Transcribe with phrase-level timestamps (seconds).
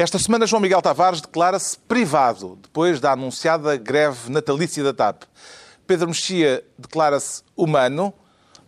[0.00, 5.24] Esta semana, João Miguel Tavares declara-se privado depois da anunciada greve natalícia da TAP.
[5.88, 8.14] Pedro Mexia declara-se humano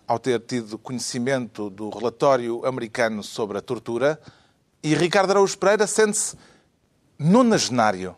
[0.09, 4.21] ao ter tido conhecimento do relatório americano sobre a tortura.
[4.83, 6.37] E Ricardo Araújo Pereira sente-se
[7.17, 8.17] nonagenário.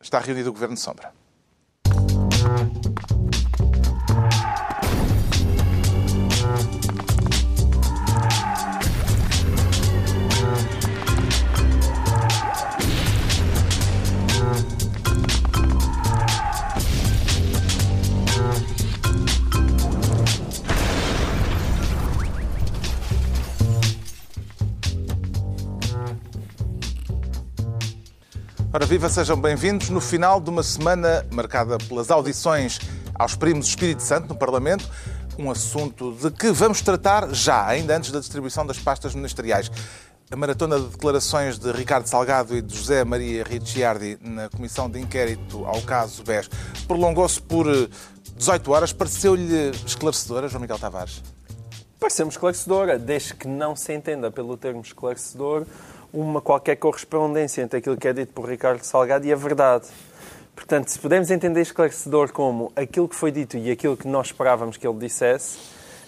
[0.00, 1.12] Está reunido o Governo de Sombra.
[28.74, 32.78] Ora, viva, sejam bem-vindos no final de uma semana marcada pelas audições
[33.14, 34.88] aos primos Espírito Santo no Parlamento,
[35.38, 39.70] um assunto de que vamos tratar já, ainda antes da distribuição das pastas ministeriais.
[40.30, 44.98] A maratona de declarações de Ricardo Salgado e de José Maria Ricciardi na Comissão de
[44.98, 46.48] Inquérito ao caso BES
[46.88, 47.66] prolongou-se por
[48.38, 48.90] 18 horas.
[48.90, 51.22] Pareceu-lhe esclarecedora, João Miguel Tavares?
[52.00, 55.66] Pareceu-me esclarecedora, desde que não se entenda pelo termo esclarecedor
[56.12, 59.86] uma qualquer correspondência entre aquilo que é dito por Ricardo Salgado e a verdade.
[60.54, 64.76] Portanto, se podemos entender esclarecedor como aquilo que foi dito e aquilo que nós esperávamos
[64.76, 65.56] que ele dissesse,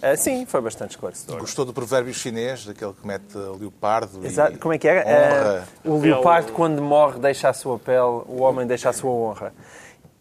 [0.02, 1.40] uh, sim, foi bastante esclarecedor.
[1.40, 4.58] Gostou do provérbio chinês, daquele que mete leopardo Exato.
[4.58, 5.64] Como é que era?
[5.84, 9.54] Uh, o leopardo, quando morre, deixa a sua pele, o homem deixa a sua honra.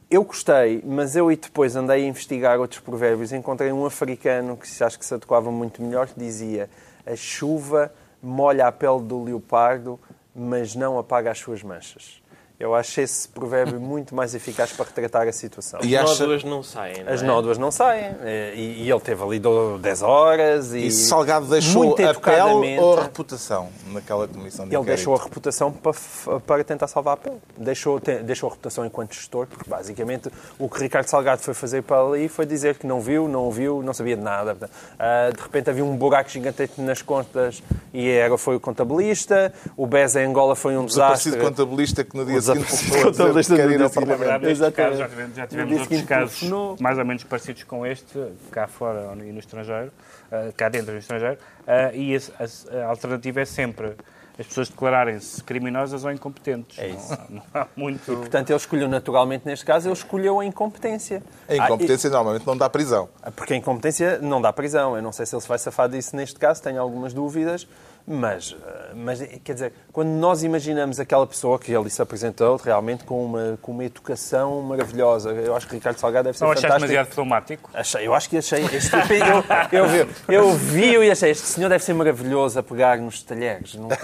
[0.10, 3.34] Eu gostei, mas eu e depois andei a investigar outros provérbios.
[3.34, 6.70] Encontrei um africano que acho que se adequava muito melhor, que dizia
[7.06, 7.92] a chuva
[8.24, 10.00] molha a pele do leopardo,
[10.34, 12.23] mas não apaga as suas manchas.
[12.64, 15.82] Eu acho esse provérbio muito mais eficaz para retratar a situação.
[15.84, 16.24] E as acha...
[16.24, 17.26] nódoas não saem, não As é?
[17.26, 18.16] nódoas não saem.
[18.56, 19.42] E, e, ele teve ali
[19.82, 20.74] 10 horas.
[20.74, 24.96] E, e Salgado deixou a pele ou a reputação naquela comissão de Ele inquérito?
[24.96, 25.94] deixou a reputação para,
[26.40, 27.38] para tentar salvar a pele.
[27.58, 32.02] Deixou, deixou a reputação enquanto gestor, porque basicamente o que Ricardo Salgado foi fazer para
[32.02, 34.54] ali foi dizer que não viu, não ouviu, não sabia de nada.
[34.54, 37.62] Uh, de repente havia um buraco gigantesco nas contas
[37.94, 39.54] e era, foi o contabilista.
[39.76, 41.34] O BES em Angola foi um desastre.
[41.34, 44.48] O contabilista que no dia seguinte quer ir ao Parlamento.
[44.48, 44.98] Exatamente.
[44.98, 48.20] Já tivemos, já tivemos outros casos mais ou menos parecidos com este,
[48.52, 49.92] cá fora e no estrangeiro,
[50.32, 51.38] uh, cá dentro e no estrangeiro,
[51.68, 52.20] uh, e a,
[52.80, 53.96] a, a alternativa é sempre
[54.38, 56.80] as pessoas declararem-se criminosas ou incompetentes.
[56.80, 57.16] É isso.
[57.30, 58.12] Não, não há muito...
[58.12, 61.22] E, portanto, ele escolheu naturalmente, neste caso, ele escolheu a incompetência.
[61.48, 62.14] A incompetência ah, e...
[62.14, 63.10] normalmente não dá prisão.
[63.36, 64.96] Porque a incompetência não dá prisão.
[64.96, 67.68] Eu não sei se ele se vai safar disso neste caso, tenho algumas dúvidas.
[68.06, 73.06] Mas, eh, mas, quer dizer, quando nós imaginamos aquela pessoa que ali se apresentou realmente
[73.06, 76.74] com uma, com uma educação maravilhosa, eu acho que Ricardo Salgado deve ser não fantástico.
[76.74, 77.70] Não demasiado diplomático?
[77.74, 78.66] Achei, eu acho que achei.
[78.66, 78.94] Este,
[79.72, 83.24] eu, eu, eu, eu vi e achei, este senhor deve ser maravilhoso a pegar nos
[83.24, 83.76] talheres.
[83.76, 83.98] Nunca,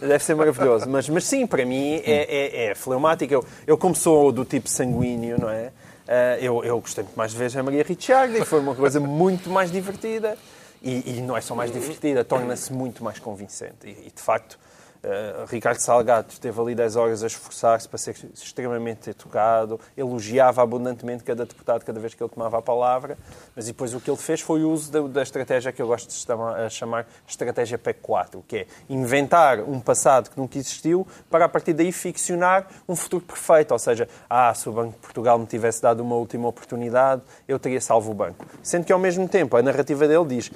[0.00, 0.88] deve ser maravilhoso.
[0.88, 3.32] Mas, mas sim, para mim é, é, é fleumático.
[3.32, 5.70] Eu, eu, como sou do tipo sanguíneo, não é?
[6.08, 9.50] Eh, eu, eu gostei muito mais de ver a Maria Ricciardi, foi uma coisa muito
[9.50, 10.36] mais divertida.
[10.82, 13.86] E, e, não é só mais divertida, torna-se muito mais convincente.
[13.86, 14.58] E, e de facto,
[14.98, 21.22] Uh, Ricardo Salgado esteve ali 10 horas a esforçar-se para ser extremamente educado, elogiava abundantemente
[21.22, 23.16] cada deputado cada vez que ele tomava a palavra,
[23.54, 26.08] mas depois o que ele fez foi o uso da, da estratégia que eu gosto
[26.08, 31.48] de chamar estratégia PEC 4, que é inventar um passado que nunca existiu para a
[31.48, 35.46] partir daí ficcionar um futuro perfeito, ou seja, ah, se o Banco de Portugal me
[35.46, 38.44] tivesse dado uma última oportunidade, eu teria salvo o banco.
[38.62, 40.50] Sendo que ao mesmo tempo a narrativa dele diz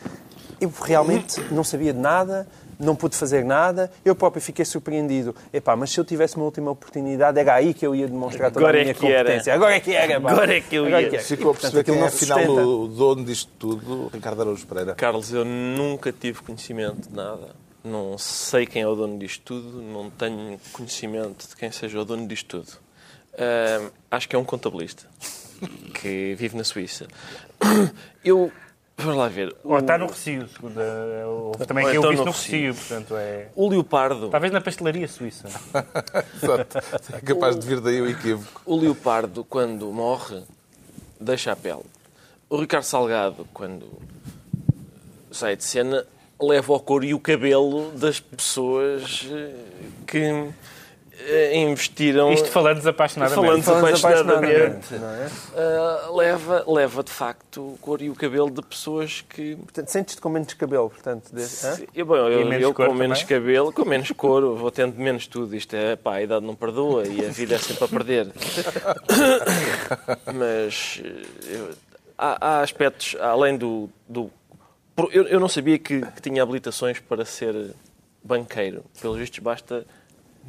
[0.63, 2.47] eu realmente não sabia de nada,
[2.83, 5.35] não pude fazer nada, eu próprio fiquei surpreendido.
[5.53, 8.67] Epá, mas se eu tivesse uma última oportunidade, era aí que eu ia demonstrar toda
[8.67, 9.51] Agora a minha é competência.
[9.51, 9.57] Era.
[9.57, 10.17] Agora é que era.
[10.17, 11.17] Agora é que eu ia.
[11.17, 14.95] É Ficou a perceber quem é, afinal, o dono disto tudo, Ricardo Araújo Pereira.
[14.95, 17.55] Carlos, eu nunca tive conhecimento de nada.
[17.85, 22.05] Não sei quem é o dono disto tudo, não tenho conhecimento de quem seja o
[22.05, 22.79] dono disto tudo.
[23.35, 25.07] Uh, acho que é um contabilista
[25.95, 27.07] que vive na Suíça.
[28.25, 28.53] Eu
[29.03, 29.55] Vamos lá ver.
[29.65, 33.17] Ou está no Recio, segundo a, houve também quem então eu vi no Recio, portanto
[33.17, 33.49] é...
[33.55, 34.29] O leopardo...
[34.29, 35.49] Talvez na pastelaria suíça.
[36.43, 36.79] Exato.
[37.13, 38.63] É capaz de vir daí o equívoco.
[38.65, 40.43] O leopardo, quando morre,
[41.21, 41.85] deixa a pele.
[42.49, 43.87] O Ricardo Salgado, quando
[45.31, 46.07] sai de cena,
[46.41, 49.27] leva o couro e o cabelo das pessoas
[50.07, 50.49] que eh,
[51.55, 52.33] investiram.
[52.33, 53.65] Isto falando desapaixonadamente.
[53.65, 54.95] Falando desapaixonadamente.
[54.95, 59.57] Uh, leva, leva, de facto, o cor e o cabelo de pessoas que.
[59.57, 61.31] Portanto, sentes-te com menos cabelo, portanto.
[61.33, 61.43] De...
[61.95, 65.55] eu, bom, eu, eu com menos cabelo, com menos cor, vou tendo menos tudo.
[65.55, 68.29] Isto é, pá, a idade não perdoa e a vida é sempre a perder.
[70.35, 71.01] Mas
[71.47, 71.71] eu,
[72.17, 73.89] há, há, aspectos, além do.
[74.09, 74.31] do
[75.11, 77.75] eu, eu não sabia que, que tinha habilitações para ser
[78.23, 78.85] banqueiro.
[79.01, 79.85] Pelos vistos, basta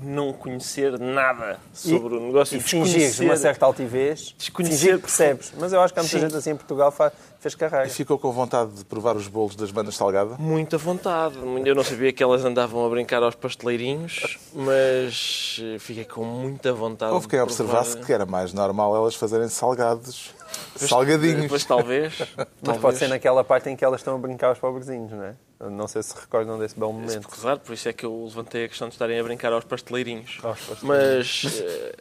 [0.02, 2.58] não conhecer nada sobre e, o negócio.
[2.58, 5.54] E fingir uma certa altivez, desconhecer fingir que percebes.
[5.58, 6.24] Mas eu acho que há muita Sim.
[6.24, 7.14] gente assim em Portugal faz,
[7.44, 7.86] fez carreira.
[7.86, 10.36] E ficou com vontade de provar os bolos das bandas salgada?
[10.40, 11.36] Muita vontade.
[11.66, 17.14] Eu não sabia que elas andavam a brincar aos pasteleirinhos, mas fiquei com muita vontade.
[17.14, 20.32] Houve quem de observasse que era mais normal elas fazerem salgados,
[20.76, 21.48] salgadinhos.
[21.48, 22.14] Pois talvez.
[22.38, 22.82] Mas talvez.
[22.82, 25.36] pode ser naquela parte em que elas estão a brincar aos pobrezinhos, não é?
[25.70, 27.30] Não sei se recordam desse belo Esse momento.
[27.30, 30.40] recordar, por isso é que eu levantei a questão de estarem a brincar aos pasteleirinhos.
[30.44, 31.44] Aos pasteleirinhos.
[31.46, 31.96] Mas eh,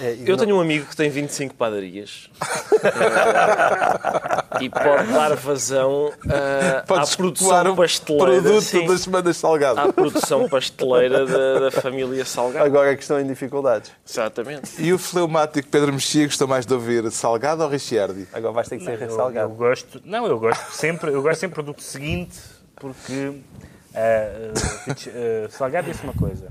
[0.00, 2.28] É, eu não- tenho um amigo que tem 25 padarias
[4.60, 8.40] e pode dar vazão eh, à produção pasteleira.
[8.42, 9.78] produto sim, das bandas salgadas.
[9.78, 12.64] à produção pasteleira da, da família Salgado.
[12.64, 13.90] Agora é que estão em dificuldades.
[14.08, 14.80] Exatamente.
[14.80, 18.26] E o fleumático Pedro Mexia gostou mais de ouvir salgado ou Ricciardi?
[18.32, 19.54] Agora vais ter que ser Eu, eu salgado.
[19.54, 22.38] gosto, não, eu gosto sempre, eu gosto sempre do seguinte,
[22.76, 23.32] porque
[24.86, 26.48] Rich- ah, Salgado disse uma coisa.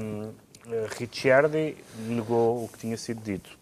[0.00, 0.30] Um,
[0.98, 1.76] Ricciardi
[2.06, 3.57] negou o que tinha sido dito.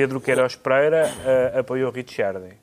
[0.00, 1.10] Pedro Queiroz Pereira
[1.54, 2.58] ah, apoiou Ricciardi.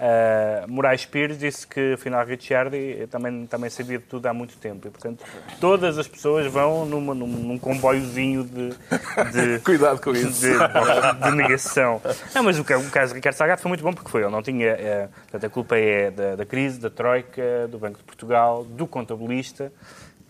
[0.00, 4.88] Uh, Moraes Pires disse que, afinal, Ricciardi também, também sabia de tudo há muito tempo.
[4.88, 5.24] E, portanto,
[5.60, 10.40] todas as pessoas vão numa- num, num comboiozinho de, de, Cuidado com de, isso.
[10.48, 12.02] de negação.
[12.34, 14.22] Não, mas o, ca- o caso de Ricardo Salgado foi muito bom porque foi.
[14.22, 14.66] Ele não tinha.
[14.70, 18.88] eh, portanto, a culpa é da, da crise, da Troika, do Banco de Portugal, do
[18.88, 19.72] contabilista,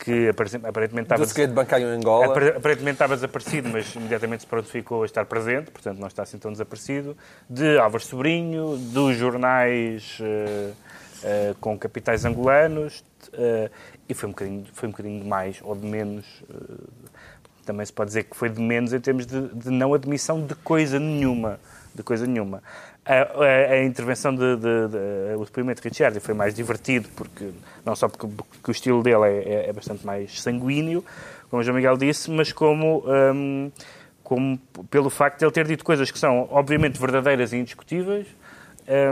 [0.05, 1.23] que apare- aparentemente estava.
[1.23, 2.27] Do segredo bancário em Angola.
[2.27, 6.39] Apare- Aparentemente estava desaparecido, mas imediatamente se prontificou a estar presente, portanto não está assim
[6.39, 7.17] tão desaparecido.
[7.49, 10.71] De Álvaro Sobrinho, dos jornais eh,
[11.23, 13.71] eh, com capitais angolanos, eh,
[14.09, 16.27] e foi um, bocadinho, foi um bocadinho de mais ou de menos.
[17.65, 20.55] também se pode dizer que foi de menos em termos de, de não admissão de
[20.57, 21.61] coisa nenhuma.
[21.95, 22.63] De coisa nenhuma.
[23.05, 27.51] A, a- a intervenção de, de- de- o depoimento de Ricciardi foi mais divertido, porque
[27.85, 31.05] não só porque, porque o estilo dele é, é- é bastante mais sanguíneo,
[31.51, 33.03] como o João Miguel disse, mas como,
[33.35, 33.73] hum,
[34.23, 34.57] como
[34.89, 38.27] pelo facto de ele ter dito coisas que são obviamente verdadeiras e indiscutíveis,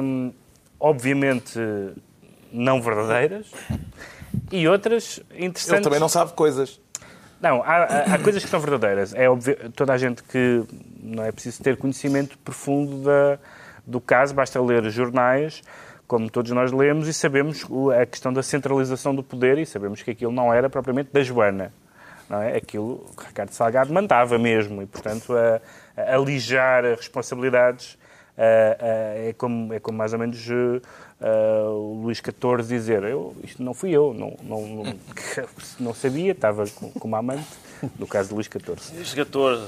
[0.03, 0.33] hum,
[0.79, 1.59] obviamente
[2.53, 3.51] não verdadeiras,
[4.53, 5.69] e outras interessantes.
[5.69, 6.81] Ele também não sabe coisas.
[7.41, 9.15] Não, há, há- há coisas que são verdadeiras.
[9.15, 10.63] É óbvio, toda a gente que
[11.03, 13.39] não é preciso ter conhecimento profundo da,
[13.91, 15.63] do caso, basta ler jornais,
[16.07, 17.67] como todos nós lemos, e sabemos
[18.01, 21.73] a questão da centralização do poder e sabemos que aquilo não era propriamente da Joana.
[22.29, 22.57] Não é?
[22.57, 25.61] Aquilo o Ricardo Salgado mandava mesmo e, portanto, a,
[26.01, 27.99] a alijar responsabilidades
[28.43, 30.81] é, como, é como mais ou menos ah,
[31.21, 34.95] ah, o Luís XIV dizer eu, isto não fui eu, não, não, não,
[35.79, 37.47] não sabia, estava com, com uma amante,
[37.99, 39.01] no caso de Luís XIV.
[39.01, 39.63] Os 14.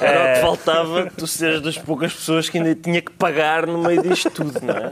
[0.00, 3.78] Era o que faltava tu seres das poucas pessoas que ainda tinha que pagar no
[3.78, 4.90] meio disto tudo, não é?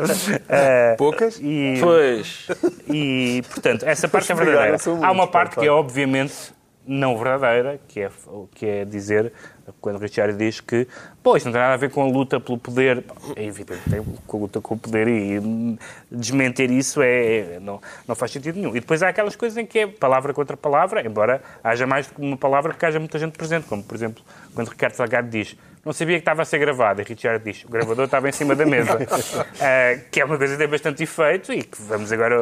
[0.49, 1.41] Ah, Poucas?
[1.41, 2.47] e, Pois.
[2.89, 4.77] E, portanto, essa parte é verdadeira.
[5.03, 6.53] Há uma parte que é, obviamente,
[6.87, 8.11] não verdadeira, que é,
[8.55, 9.33] que é dizer,
[9.81, 10.87] quando Richard diz que,
[11.23, 13.05] pô, isto não tem nada a ver com a luta pelo poder.
[13.37, 15.79] É evidente, tem com a luta com o poder e
[16.11, 18.71] desmentir isso é, não, não faz sentido nenhum.
[18.71, 22.15] E depois há aquelas coisas em que é palavra contra palavra, embora haja mais do
[22.15, 24.23] que uma palavra porque haja muita gente presente, como, por exemplo,
[24.55, 27.01] quando Ricardo Salgado diz não sabia que estava a ser gravado.
[27.01, 28.99] E Richard diz, o gravador estava em cima da mesa.
[29.61, 32.41] Ah, que é uma coisa que tem bastante efeito e que vamos agora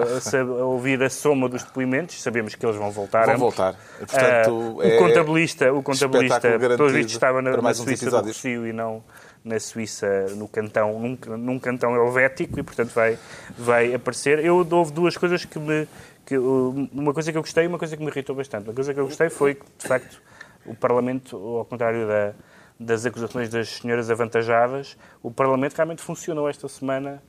[0.63, 2.23] ouvir a soma dos depoimentos.
[2.23, 3.25] Sabemos que eles vão voltar.
[3.25, 3.57] Vão ambos.
[3.57, 3.75] voltar.
[3.99, 8.27] Portanto, Ah, é o contabilista, o contabilista pelos vistos, estava na, na Suíça do.
[8.27, 9.03] Rocio e não
[9.43, 13.19] na Suíça, no cantão, num, num cantão helvético e, portanto, vai,
[13.57, 14.45] vai aparecer.
[14.45, 15.89] Eu houve duas coisas que me...
[16.27, 18.69] Que, uh, uma coisa que eu gostei e uma coisa que me irritou bastante.
[18.69, 20.21] Uma coisa que eu gostei foi que, de facto,
[20.67, 22.35] o Parlamento, ao contrário da,
[22.81, 27.23] das acusações das senhoras avantajadas, o Parlamento realmente funcionou esta semana,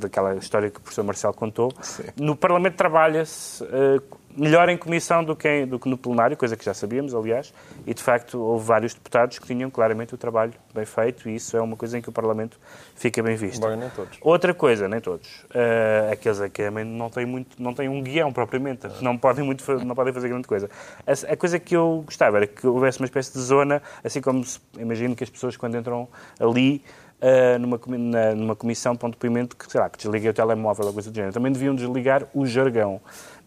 [0.00, 1.70] daquela história que o professor Marcelo contou.
[2.16, 4.00] No Parlamento trabalha-se eh,
[4.38, 7.52] melhor em comissão do que, em- do que no plenário, coisa que já sabíamos, aliás,
[7.86, 11.56] e de facto houve vários deputados que tinham claramente o trabalho bem feito e isso
[11.56, 12.58] é uma coisa em que o Parlamento
[12.94, 13.58] fica bem visto.
[13.58, 14.18] Embora nem todos.
[14.20, 15.44] Outra coisa, nem todos.
[15.54, 19.64] eh, aqueles a que não têm, muito, não têm um guião propriamente, não podem, muito,
[19.84, 20.70] não podem fazer grande coisa.
[21.06, 24.44] A, a coisa que eu gostava era que houvesse uma espécie de zona, assim como
[24.44, 26.06] se, imagino que as pessoas quando entram
[26.38, 26.82] ali
[27.20, 30.86] eh, numa, na- numa comissão para um depoimento que, sei lá, que desliguem o telemóvel
[30.86, 33.00] ou coisa do género, também deviam desligar o jargão.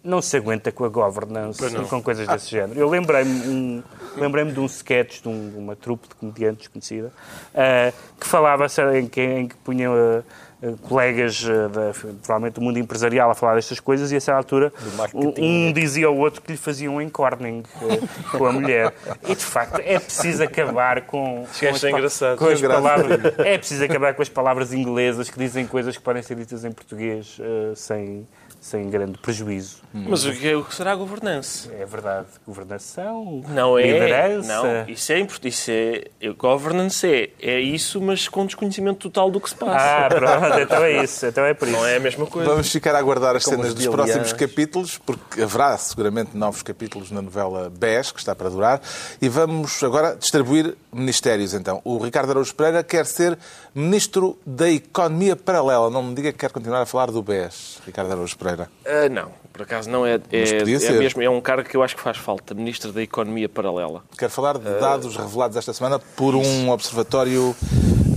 [0.04, 2.80] Não se aguenta com a governance e com coisas desse género.
[2.80, 3.84] Eu lembrei-me um,
[4.18, 7.12] lembrei de um sketch de, um- de uma trupe de comediantes conhecida
[7.54, 8.66] eh, que falava
[8.98, 10.24] em que, em que punham eh,
[10.64, 11.92] eh, colegas, da,
[12.24, 14.74] provavelmente do mundo empresarial, a falar destas coisas e a certa altura
[15.14, 17.62] um, um dizia ao outro que lhe faziam um encorning
[18.32, 18.92] com a mulher.
[19.28, 22.38] E de facto é preciso acabar com, com, as, engraçado.
[22.40, 22.82] com as Engraçado.
[22.84, 23.34] palavras.
[23.40, 26.72] É preciso acabar com as palavras inglesas que dizem coisas que podem ser ditas em
[26.72, 27.40] português
[27.76, 28.28] sem,
[28.62, 29.82] sem grande prejuízo.
[29.92, 31.70] Mas o que é- o que será a governança?
[31.74, 33.82] É verdade, governação, Não é.
[33.92, 34.48] liderança.
[34.48, 35.48] Não, isso é importante.
[35.50, 36.04] Isso é.
[36.38, 40.06] Governance é, é isso, mas com desconhecimento total do que se passa.
[40.06, 41.76] Ah, pronto, então é isso, então é por isso.
[41.76, 42.50] Não é a mesma coisa.
[42.50, 46.62] Vamos ficar a aguardar as Como cenas os dos próximos capítulos, porque haverá seguramente novos
[46.62, 48.80] capítulos na novela BES, que está para durar.
[49.20, 51.82] E vamos agora distribuir ministérios, então.
[51.84, 53.38] O Ricardo Araújo Pereira quer ser
[53.74, 55.90] Ministro da Economia Paralela.
[55.90, 58.51] Não me diga que quer continuar a falar do BES, Ricardo Araújo Pereira.
[58.86, 60.20] Ah, não, por acaso não é.
[60.32, 62.54] É, é, mesmo, é um cargo que eu acho que faz falta.
[62.54, 64.04] Ministro da Economia Paralela.
[64.18, 67.56] Quero falar de dados revelados esta semana por um observatório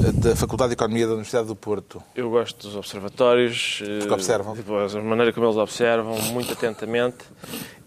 [0.07, 2.03] eh, da Faculdade de Economia da Universidade do Porto.
[2.15, 3.83] Eu gosto dos observatórios.
[3.83, 4.55] eh, observam.
[4.55, 7.19] tipo, a maneira como eles observam, muito atentamente.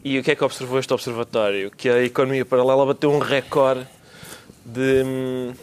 [0.03, 1.71] E o que é que observou este observatório?
[1.71, 3.85] Que a economia paralela bateu um recorde
[4.65, 5.53] de hum,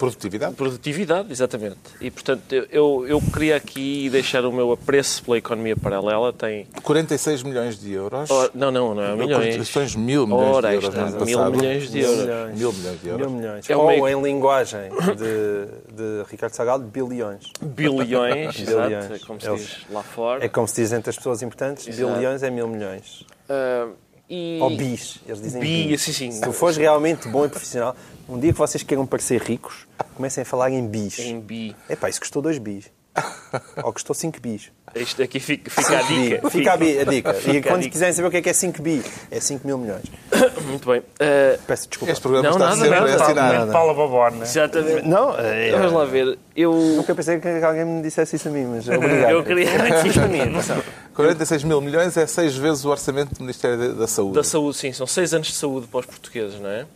[0.00, 0.54] Produtividade?
[0.54, 1.76] produtividade, exatamente.
[2.00, 2.42] E, portanto,
[2.72, 6.32] eu- eu, queria aqui deixar o meu apreço pela economia paralela.
[6.32, 6.66] Tem.
[6.82, 8.28] 46 milhões de euros.
[8.54, 9.70] Não, não, não é milhões.
[9.96, 11.56] Mil milhões Ora, de euros está, no ano mil passado.
[11.56, 12.22] milhões de Mil euros.
[12.24, 12.58] milhões.
[12.58, 13.26] Mil milhões de euros.
[13.26, 13.70] Mil milhões.
[13.70, 17.52] É Ou, uma eco- em linguagem de, de Ricardo Salgado, bilhões.
[17.60, 18.60] Bilhões, Bilhões.
[18.60, 20.44] exato, é como se Eles- diz lá fora.
[20.44, 22.14] É como se diz entre as pessoas importantes, Exato.
[22.14, 23.24] bilhões é mil milhões.
[23.48, 23.88] Ah,
[24.30, 24.58] e...
[24.62, 25.98] Ou bis, eles dizem Bi, bi.
[25.98, 26.30] sim, sim.
[26.30, 27.96] Se tu fores realmente bom e profissional,
[28.28, 31.18] um dia que vocês queiram parecer ricos, comecem a falar em bis.
[31.18, 31.74] Em bi.
[31.88, 32.90] Epá, isso custou 2 bis.
[33.82, 34.70] Ou custou 5 bis.
[34.94, 36.14] Isto aqui fica, fica a Bi.
[36.30, 36.50] dica.
[36.50, 37.30] Fica a, bi- a dica.
[37.30, 37.92] E Fica a quando dica.
[37.92, 40.02] quiserem saber o que é que é 5 bi, é 5 mil milhões.
[40.66, 41.02] Muito bem.
[41.20, 42.12] Ah, Peço desculpa.
[42.12, 43.24] Este programa Não, está nada, nada, a nada.
[43.24, 43.52] assinar.
[43.52, 43.72] Nada.
[43.72, 44.42] Paula Baborna.
[44.44, 45.06] exatamente.
[45.08, 46.38] Não, é, Vamos lá ver.
[46.56, 49.30] Eu, Nunca pensei que alguém me dissesse isso a mim, mas obrigado.
[49.30, 49.66] eu queria
[51.10, 51.30] aqui para mim.
[51.32, 51.58] atenção.
[51.58, 54.34] 46 mil milhões é seis vezes o orçamento do Ministério da- Saúde.
[54.34, 54.92] Da saúde, sim.
[54.92, 56.86] São seis anos de saúde para os portugueses, não é?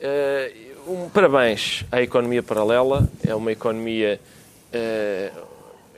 [0.00, 0.52] Eh,
[0.86, 3.08] um, parabéns à economia paralela.
[3.26, 4.20] É uma economia
[4.72, 5.30] eh,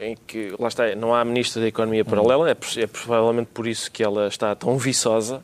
[0.00, 2.48] em que, lá está, não há ministra da economia paralela.
[2.50, 5.42] É, é provavelmente por isso que ela está tão viçosa.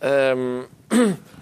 [0.00, 0.64] Ahm,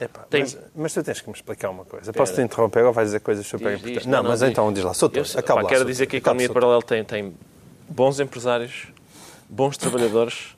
[0.01, 2.13] Epá, Tem- mas, mas tu tens que me explicar uma coisa.
[2.13, 4.07] Posso-te interromper ou vais dizer coisas super Diz, importantes?
[4.07, 4.49] Não, Não, não, mas diz.
[4.49, 4.95] então diz lá.
[4.95, 5.39] Sou eu, todo.
[5.39, 5.69] Acaba pá, lá.
[5.69, 7.35] quero dizer que a economia paralela tem, tem
[7.89, 8.87] bons empresários,
[9.51, 10.57] bons trabalhadores.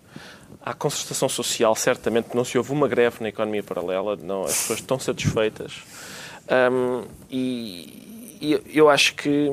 [0.65, 4.79] Há concertação social, certamente não se houve uma greve na economia paralela, não, as pessoas
[4.79, 5.73] estão satisfeitas.
[6.49, 9.53] Ahm, e, e eu acho que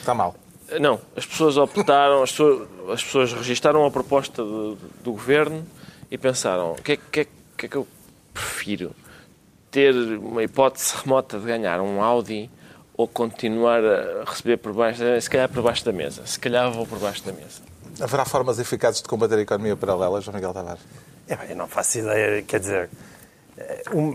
[0.00, 0.34] Está mal.
[0.80, 5.64] não, as pessoas optaram, as pessoas, as pessoas registaram a proposta do, do governo
[6.10, 7.86] e pensaram: o que é, que, é, que é que eu
[8.34, 8.94] prefiro?
[9.70, 12.50] Ter uma hipótese remota de ganhar um Audi
[12.94, 16.26] ou continuar a receber por baixo, se calhar por baixo da mesa?
[16.26, 17.62] Se calhar vou por baixo da mesa.
[18.00, 20.80] Haverá formas eficazes de combater a economia paralela, João Miguel Tavares?
[21.28, 22.90] É, eu não faço ideia, quer dizer,
[23.56, 24.14] eh, um,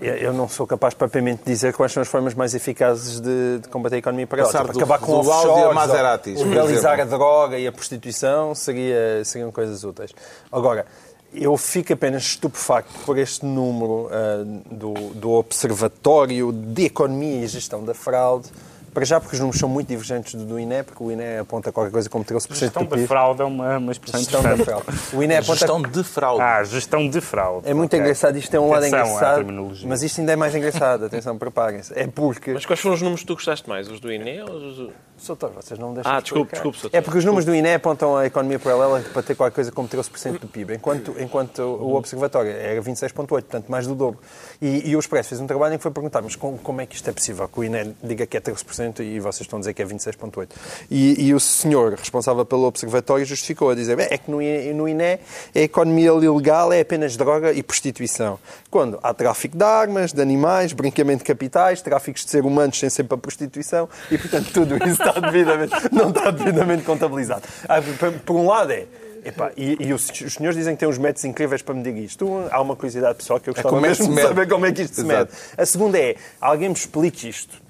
[0.00, 3.68] eu não sou capaz propriamente de dizer quais são as formas mais eficazes de, de
[3.68, 4.52] combater a economia paralela.
[4.52, 8.54] Passar Tipo, do- acabar com do Audi a Maseratis, legalizar a droga e a prostituição
[8.54, 10.10] seria, seriam coisas úteis.
[10.50, 10.84] Agora,
[11.32, 17.82] eu fico apenas estupefacto por este número ah, do, do Observatório de Economia e Gestão
[17.84, 18.48] da Fraude.
[18.92, 21.72] Para já, porque os números são muito divergentes do, do INE, porque o INE aponta
[21.72, 23.06] qualquer coisa como 13% Gestão do PIB.
[23.06, 24.64] fraude é uma, uma expressão Gestão interessante.
[24.66, 24.86] fraude.
[25.14, 26.42] O INE aponta Gestão de fraude.
[26.42, 27.68] Ah, gestão de fraude.
[27.68, 28.00] é muito Ok.
[28.00, 29.88] engraçado, isto é um lado Atenção à engraçado, terminologia.
[29.88, 31.98] mas isto ainda é mais engraçado, atenção, preparem-se.
[31.98, 33.88] É porque, Mas quais foram os números que tu gostaste mais?
[33.88, 34.92] Os do INE ou os do...
[35.22, 36.98] Soutor, vocês não deixam Ah, de desculpe, desculpe, Soutor.
[36.98, 39.88] É porque os números do INE apontam a economia paralela para ter qualquer coisa como
[39.88, 44.20] 13% do PIB, enquanto, enquanto o Observatório era 26,8%, portanto mais do dobro.
[44.60, 46.86] E, e o Expresso fez um trabalho em que foi perguntar, mas como, como é
[46.86, 47.48] que isto é possível?
[47.48, 50.48] Que o INE diga que é 13% e vocês estão a dizer que é 26,8%.
[50.90, 54.38] E, e o senhor responsável pelo Observatório justificou a dizer, "Bem, é que no
[54.74, 55.18] no INE
[55.54, 58.38] a economia ilegal é apenas droga e prostituição.
[58.70, 62.90] Quando há tráfico de armas, de animais, branqueamento de capitais, tráficos de seres humanos sem
[62.90, 67.42] ser para prostituição e, portanto, tudo isso está devidamente, não está devidamente contabilizado.
[67.68, 67.76] Ah,
[68.24, 68.86] por- um lado é.
[69.24, 72.26] epá, e, e os, os senhores dizem que têm uns métodos incríveis para medir isto.
[72.50, 74.82] Há uma curiosidade pessoal que eu gostava como é mesmo de saber como é que
[74.82, 75.30] isto se mede.
[75.30, 75.36] Exato.
[75.56, 77.60] A segunda é, alguém me explique isto.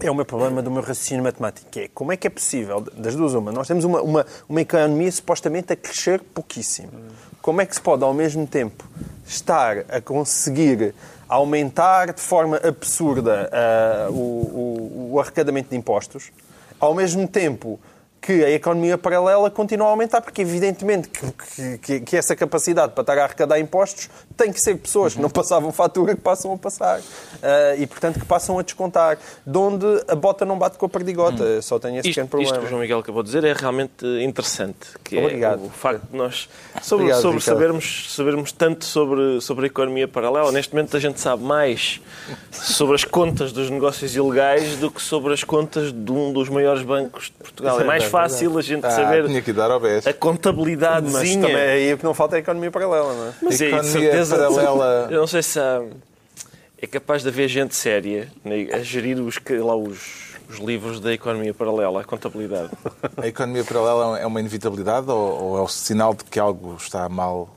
[0.00, 2.80] É o meu problema do meu raciocínio matemático, que é como é que é possível,
[2.80, 6.90] das duas uma, nós temos uma, uma, uma economia supostamente a crescer pouquíssimo.
[7.40, 8.84] Como é que se pode, ao mesmo tempo,
[9.24, 10.92] estar a conseguir
[11.28, 16.32] aumentar de forma absurda ah, o, o- o arrecadamento de impostos,
[16.82, 17.78] ao mesmo tempo
[18.22, 23.02] que a economia paralela continua a aumentar, porque evidentemente que, que- que essa capacidade para
[23.02, 26.56] estar a arrecadar impostos tem que ser pessoas que não passavam fatura que passam a
[26.56, 27.00] passar
[27.42, 29.18] Ah, e, portanto, que passam a descontar.
[29.44, 31.60] De onde a bota não bate com a perdigota.
[31.60, 32.68] Só tenho esse Isto, pequeno isto que o problema.
[32.68, 34.78] João Miguel acabou de dizer é realmente interessante.
[35.02, 35.64] Que Obrigado.
[35.64, 36.48] É o facto de nós,
[36.80, 41.20] sobre, Obrigado, sobre sabermos, sabermos tanto sobre, sobre a economia paralela, neste momento a gente
[41.20, 42.00] sabe mais
[42.52, 46.82] sobre as contas dos negócios ilegais do que sobre as contas de um dos maiores
[46.82, 47.80] bancos de Portugal.
[47.80, 50.06] É mais fácil a gente Ah, saber tinha que dar ao BES.
[50.06, 51.40] a Mas contabilidadezinha.
[51.46, 53.32] também aí o que não falta é a economia paralela, não é?
[53.42, 55.08] Mas é, de Economia certeza, paralela.
[55.10, 55.82] Eu não sei se há,
[56.80, 61.12] é capaz de haver gente séria né, a gerir os, lá os, os livros da
[61.12, 62.70] economia paralela, a contabilidade.
[63.16, 67.08] A economia paralela é uma inevitabilidade ou, ou é o sinal de que algo está
[67.08, 67.54] mal?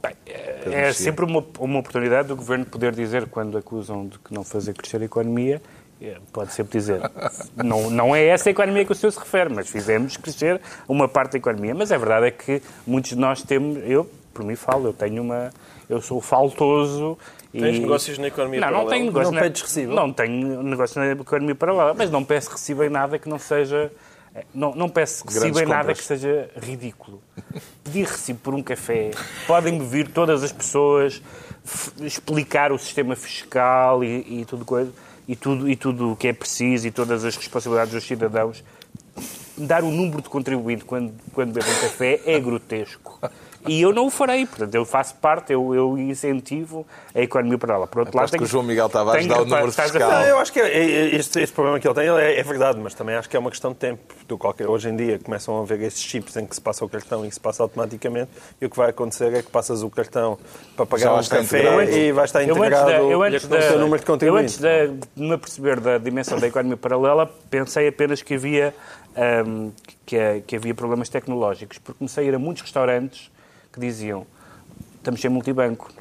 [0.72, 4.74] É sempre uma, uma oportunidade do governo poder dizer, quando acusam de que não fazer
[4.74, 5.62] crescer a economia, é,
[6.32, 7.00] pode sempre dizer,
[7.56, 11.08] não, não é essa a economia que o senhor se refere, mas fizemos crescer uma
[11.08, 11.74] parte da economia.
[11.74, 15.24] Mas a verdade é que muitos de nós temos, eu, por mim falo, eu tenho
[15.24, 15.52] uma,
[15.90, 17.18] eu sou faltoso.
[17.52, 18.84] Tens e- negócios na economia não, paralela?
[18.84, 19.94] não tenho negócio Não na- pedes recibo?
[19.94, 23.92] Não tenho negócio na economia paralela, mas não peço recibo em nada que não seja.
[24.54, 25.98] Não, não peço recibo Grandes em nada compras.
[26.00, 27.22] que seja ridículo.
[27.86, 29.12] Pedir recibo por um café,
[29.48, 31.22] podem-me vir todas as pessoas
[32.02, 34.92] explicar o sistema fiscal e, e tudo coisa,
[35.28, 38.64] e tudo e tudo o que é preciso e todas as responsabilidades dos cidadãos.
[39.58, 43.20] Dar o número de contribuinte quando, quando bebo um café é grotesco.
[43.68, 46.86] E eu não o farei, portanto, eu faço parte, eu, eu incentivo
[47.16, 47.88] a economia paralela.
[47.88, 50.08] Por outro lado, que o João Miguel Tavares tenho dá o número a fiscal.
[50.12, 52.80] Não, eu acho que é- é- este, este problema que ele tem é, é verdade,
[52.80, 54.02] mas também acho que é uma questão de tempo.
[54.28, 56.90] Tu, qualquer, hoje em dia começam a haver esses chips em que se passa o
[56.90, 58.30] cartão e que se passa automaticamente,
[58.62, 60.38] e o que vai acontecer é que passas o cartão
[60.76, 61.90] para pagar um café integrado.
[61.92, 64.64] e vai estar Eu antes, integrado da, eu, antes da, número de eu contribuintes.
[64.64, 68.76] antes de me aperceber da dimensão da economia paralela, pensei apenas que havia,
[69.16, 69.72] ahm,
[70.06, 73.32] que, é- que havia problemas tecnológicos, porque comecei a ir a muitos restaurantes
[73.72, 74.26] que diziam
[74.98, 75.92] estamos sem multibanco.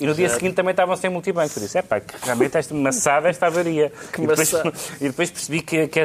[0.00, 1.52] E no dia seguinte também estavam sem multibanco.
[1.56, 3.92] Eu disse, é pá, que realmente esta maçada, esta avaria.
[4.18, 4.52] E, depois,
[5.00, 6.00] e depois percebi que, que,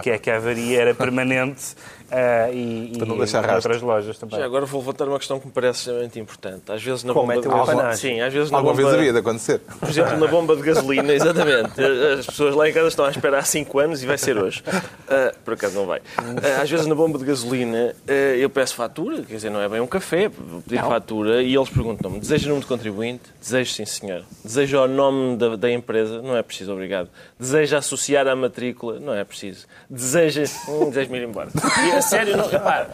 [0.00, 1.74] que, que a avaria era permanente
[2.10, 3.56] ah, e, Para não e deixar rastro.
[3.56, 4.38] outras lojas também.
[4.38, 6.72] Já agora vou levantar uma questão que me parece extremamente importante.
[6.72, 7.96] Às vezes na Como bomba é gasolina.
[7.96, 8.88] Sim, às vezes na Alguma bomba...
[8.88, 9.60] vez havia de acontecer.
[9.78, 11.80] Por exemplo, na bomba de gasolina, exatamente.
[12.18, 14.62] As pessoas lá em casa estão à espera há 5 anos e vai ser hoje.
[15.08, 16.00] Ah, por acaso não vai.
[16.16, 19.68] Ah, às vezes na bomba de gasolina ah, eu peço fatura, quer dizer, não é
[19.68, 23.24] bem um café, vou pedir fatura e eles perguntam-me: deseja número de contribuinte?
[23.40, 24.24] Desejo, sim, senhor.
[24.44, 26.22] Deseja o nome da, da empresa?
[26.22, 27.08] Não é preciso, obrigado.
[27.38, 28.98] Deseja associar à matrícula?
[28.98, 29.66] Não é preciso.
[29.88, 30.44] Deseja.
[30.68, 31.48] Hum, desejo-me ir embora.
[31.86, 32.88] E, a sério, não, repara,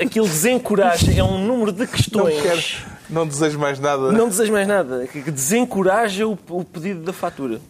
[0.00, 2.42] aquilo desencoraja, é um número de Não questões.
[2.42, 2.62] quero,
[3.10, 4.12] não desejo mais nada.
[4.12, 5.06] Não desejo mais nada.
[5.06, 7.60] Que desencoraja o, o pedido da fatura.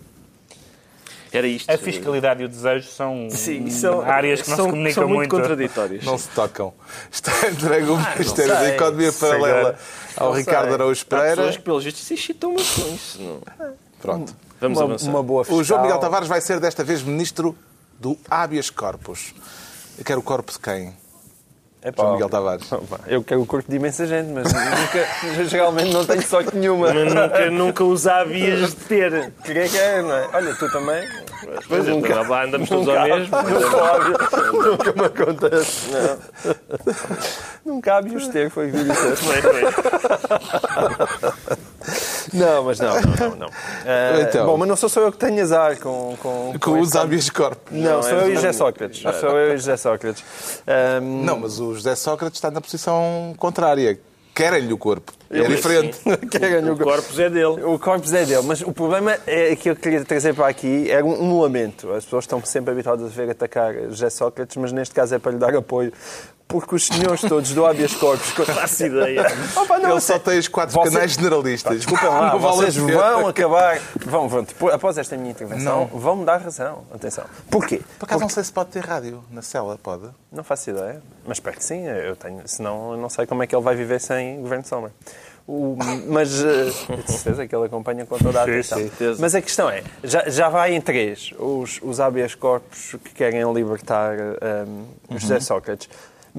[1.30, 1.70] Era isto.
[1.70, 5.08] A fiscalidade e o desejo são Sim, são, áreas que não são, se comunicam são
[5.08, 5.30] muito, muito.
[5.30, 6.04] contraditórias.
[6.04, 6.72] Não se tocam.
[7.12, 8.68] Está entregue o Ministério da sei.
[8.70, 9.78] Economia Sei Paralela
[10.18, 10.42] Não ao sei.
[10.42, 11.52] Ricardo Araújo Há pessoas Pereira.
[11.52, 13.18] que, pelos vistos, se excitam muito com isso.
[13.20, 13.40] Não.
[14.00, 14.34] Pronto.
[14.60, 15.10] Vamos uma, avançar.
[15.10, 15.82] uma boa O João fiscal.
[15.82, 17.54] Miguel Tavares vai ser desta vez Ministro
[18.00, 19.34] do habeas corpus.
[19.98, 20.94] Eu quero o corpo de quem?
[21.80, 22.66] Epá, João Miguel Tavares.
[22.90, 26.92] Pá, Eu quero o corpo de imensa gente, mas nunca, geralmente não tenho sorte nenhuma.
[26.92, 29.32] Mas nunca, nunca os havias de ter.
[29.44, 30.28] Quem é que é, não é?
[30.32, 31.08] Olha, tu também.
[31.68, 33.36] Pois é, nunca- lá andamos todos nunca, ao mesmo.
[34.52, 35.88] nunca, nunca me acontece.
[37.64, 39.24] Nunca há os ter, foi o que disseste.
[39.24, 39.64] Foi, foi.
[42.32, 43.36] Não, mas não, não, não.
[43.36, 43.48] não.
[43.86, 44.46] Ah, Então.
[44.46, 46.16] Bom, mas não sou só eu que tenho azar com...
[46.20, 47.72] Com, Com os esta- habeas corpus.
[47.76, 48.34] Não, Não, sou é eu e.
[48.34, 49.02] José Sócrates.
[49.20, 50.24] Sou eu e José Sócrates.
[51.24, 53.98] Não, mas o José Sócrates está na posição contrária.
[54.34, 55.12] Querem-lhe o corpo.
[55.30, 55.96] É diferente.
[55.96, 56.10] sim.
[56.10, 57.62] é ganho O corpus é dele.
[57.64, 61.04] O corpus é dele, mas o problema é que eu queria trazer para aqui era
[61.04, 61.92] um, um lamento.
[61.92, 65.32] As pessoas estão sempre habituadas a ver atacar José Sócrates, mas neste caso é para
[65.32, 65.92] lhe dar apoio.
[66.46, 68.32] Porque os senhores todos do habeas corpus...
[68.32, 69.20] que eu Faço ideia.
[69.54, 71.76] Opa, não, Ele só tem os quatro Você- canais generalistas.
[71.76, 72.92] Desculpem lá, Não vale vocês pena.
[72.98, 73.78] vão acabar...
[74.06, 76.00] Vão, vão, depois, após esta minha intervenção, Não.
[76.00, 76.84] vão-me dar razão.
[76.90, 77.24] Atenção.
[77.50, 77.82] Porquê?
[77.98, 80.04] Por acaso não sei se pode ter rádio na cela, pode?
[80.32, 81.86] Não faço ideia, mas espero que sim.
[81.86, 84.68] Eu tenho, senão eu não sei como é que ele vai viver sem Governo de
[84.70, 84.90] Sombra.
[85.50, 85.76] O-
[86.08, 86.64] mas eh,
[87.06, 88.78] de certeza que ele acompanha com toda a Sim, atenção.
[88.78, 89.18] certeza.
[89.18, 93.50] Mas a questão é, já, já vai em três os, os habeas corpus que querem
[93.54, 94.64] libertar eh,
[95.10, 95.88] um, José Sócrates.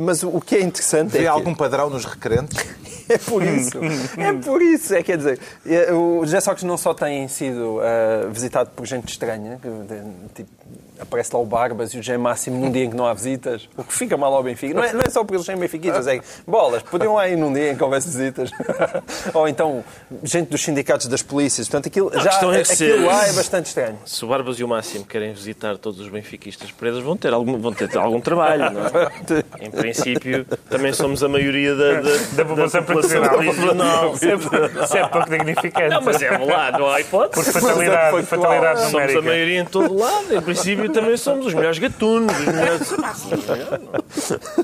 [0.01, 1.27] Mas o, que é interessante Vê é que...
[1.27, 2.57] algum padrão nos requerentes?
[3.09, 3.79] É por isso.
[4.21, 4.93] É por isso.
[4.93, 9.09] É, quer dizer, é, o José Sócrates não só tem sido ah, visitado por gente
[9.09, 10.51] estranha, que, de- tipo,
[10.99, 13.69] aparece lá o Barbas e o José Máximo num dia em que não há visitas,
[13.77, 14.73] o que fica mal ao Benfica.
[14.73, 17.37] Não é, não é só por eles serem benfiquistas, é que, bolas, podiam lá ir
[17.37, 18.51] num dia em que houvesse visitas.
[19.33, 19.83] Ou então,
[20.23, 21.67] gente dos sindicatos das polícias.
[21.67, 23.97] Portanto, aquilo, já, questão é que aquilo lá é bastante estranho.
[24.05, 27.57] Se o Barbas e o Máximo querem visitar todos os benfiquistas presos, vão ter algum,
[27.57, 29.88] vão ter algum trabalho, não é?
[29.89, 33.37] Em princípio, também somos a maioria da, da, Da população profissional.
[33.37, 34.15] prisional.
[34.17, 35.89] Sempre, sempre pouco dignificante.
[35.89, 37.51] Não, mas é lá, não há hipótese.
[37.51, 39.21] Por fatalidade, Mas é fatalidade Somos a numérica.
[39.21, 40.35] maioria em todo lado.
[40.35, 42.33] Em princípio, também somos os melhores gatunos.
[42.39, 42.93] Os melhores...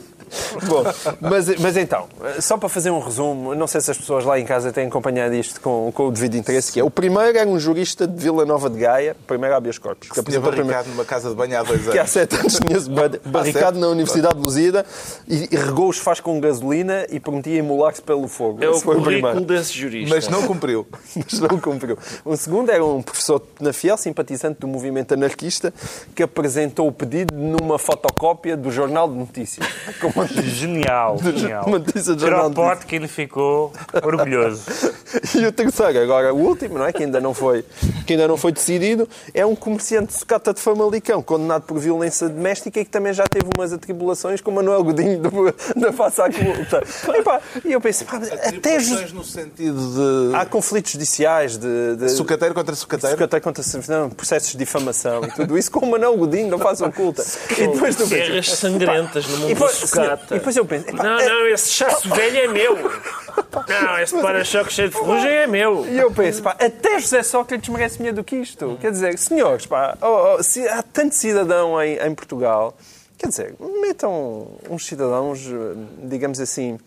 [0.67, 0.83] Bom,
[1.21, 2.07] mas, mas então,
[2.39, 5.33] só para fazer um resumo, não sei se as pessoas lá em casa têm acompanhado
[5.35, 8.45] isto com, com o devido interesse, que é o primeiro era um jurista de Vila
[8.45, 10.09] Nova de Gaia, primeiro habeas corpus.
[10.09, 11.93] Que tinha barricado numa casa de banho há dois anos.
[11.93, 12.89] Que há sete anos tinha-se
[13.25, 14.85] barricado na Universidade de Lusida
[15.27, 18.63] e, e regou os faz com gasolina e prometia imolar-se pelo fogo.
[18.63, 19.41] É o Esse foi currículo primeiro.
[19.41, 20.13] desse jurista.
[20.15, 20.87] Mas não cumpriu.
[21.15, 21.97] Mas não cumpriu.
[22.23, 25.73] O segundo era um professor na Fiel, simpatizante do movimento anarquista,
[26.13, 29.65] que apresentou o pedido numa fotocópia do Jornal de Notícias.
[29.99, 31.65] Com uma- Genial, genial.
[31.65, 33.71] Uma notícia de Tirou jornal o pote que ele ficou
[34.03, 34.63] orgulhoso.
[35.33, 36.91] E o terceiro, agora o último, não é?
[36.91, 37.63] Que ainda não foi,
[38.05, 42.27] que ainda não foi decidido, é um comerciante de sucata de Famalicão, condenado por violência
[42.27, 45.29] doméstica e que também já teve umas atribulações com Manuel Godinho do,
[45.79, 46.83] da Face à Culta.
[47.17, 48.77] E, pá, e eu pensei, pá, até
[49.13, 53.15] no sentido de há conflitos judiciais de, de sucateiro contra sucateiro.
[53.15, 56.83] sucateiro contra não, processos de difamação e tudo isso com o Manuel Godinho da Face
[56.83, 57.23] Oculta.
[57.51, 59.77] E depois tu pensas, Guerras sangrentas no e mundo da depois,
[60.31, 62.75] e depois eu penso, epá, Não, não, esse chasso velho é meu.
[63.67, 65.85] Não, esse para-choque cheio de ferrugem é meu.
[65.85, 68.77] E eu penso, pá, até José Sócrates merece melhor do que isto.
[68.81, 72.77] Quer dizer, senhores, pá, oh, oh, se há tanto cidadão em, em Portugal,
[73.17, 75.39] quer dizer, metam uns cidadãos,
[76.03, 76.77] digamos assim,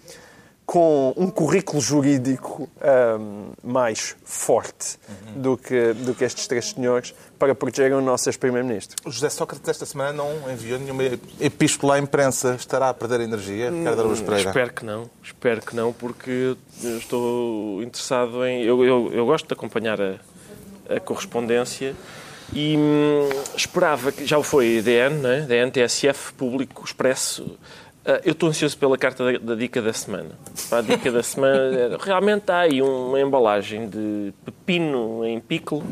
[0.69, 4.99] com um currículo jurídico ahm, mais forte
[5.35, 8.97] do, que, do que estes três senhores para protegerem o nosso ex-primeiro-ministro.
[9.07, 11.05] O José Sócrates esta semana não enviou nenhuma
[11.41, 12.57] epístola à imprensa.
[12.59, 14.51] Estará a perder energia, Ricardo Araújo Pereira?
[14.51, 18.63] Espero que não, espero que não, porque eu estou interessado em.
[18.63, 20.15] Eu, eu, eu gosto de acompanhar a,
[20.89, 21.95] a correspondência
[22.53, 24.27] e hum, esperava que.
[24.27, 25.41] Já o foi DN, né?
[25.43, 27.57] DN, TSF, Público, Expresso.
[28.05, 30.31] Ah, eu estou ansioso pela carta da, da dica da semana.
[30.71, 35.85] Para a dica da semana, realmente há aí uma embalagem de pepino em piccolo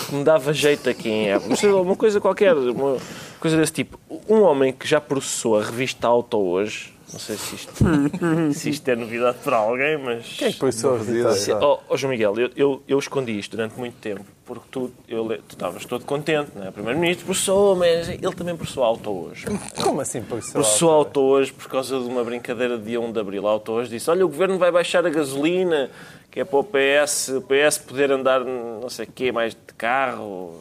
[0.00, 2.96] que me dava jeito aqui em lá, Uma coisa qualquer, uma
[3.38, 3.98] coisa desse tipo.
[4.28, 7.72] Um homem que já processou a revista Auto hoje, não sei se isto,
[8.52, 10.26] se isto é novidade para alguém, mas...
[10.36, 13.78] Quem é que passou a Oh, oh, João Miguel, eu, eu, eu escondi isto durante
[13.78, 16.70] muito tempo, porque tu, eu, tu estavas todo contente, não é?
[16.70, 19.46] O Primeiro-Ministro processou, mas ele também processou a Auto hoje.
[19.80, 20.54] Como assim, professor?
[20.54, 23.46] Processou a Auto hoje por causa de uma brincadeira de dia 1 de Abril.
[23.46, 25.90] A Auto hoje disse, olha, o Governo vai baixar a gasolina,
[26.32, 29.72] que é para o PS, o PS poder andar não sei o quê, mais de
[29.78, 30.60] carro...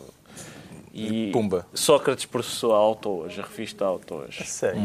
[0.94, 1.66] E Pumba.
[1.74, 4.46] Sócrates processou a Auto hoje, a revista Auto hoje.
[4.46, 4.80] Sério.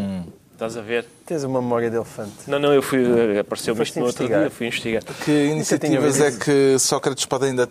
[0.58, 1.06] Estás a ver?
[1.24, 2.32] Tens uma memória de elefante.
[2.48, 2.98] Não, não, eu fui,
[3.38, 5.04] apareceu-me Foste isto no outro dia, fui investigar.
[5.24, 7.70] Que iniciativas é que Sócrates pode ainda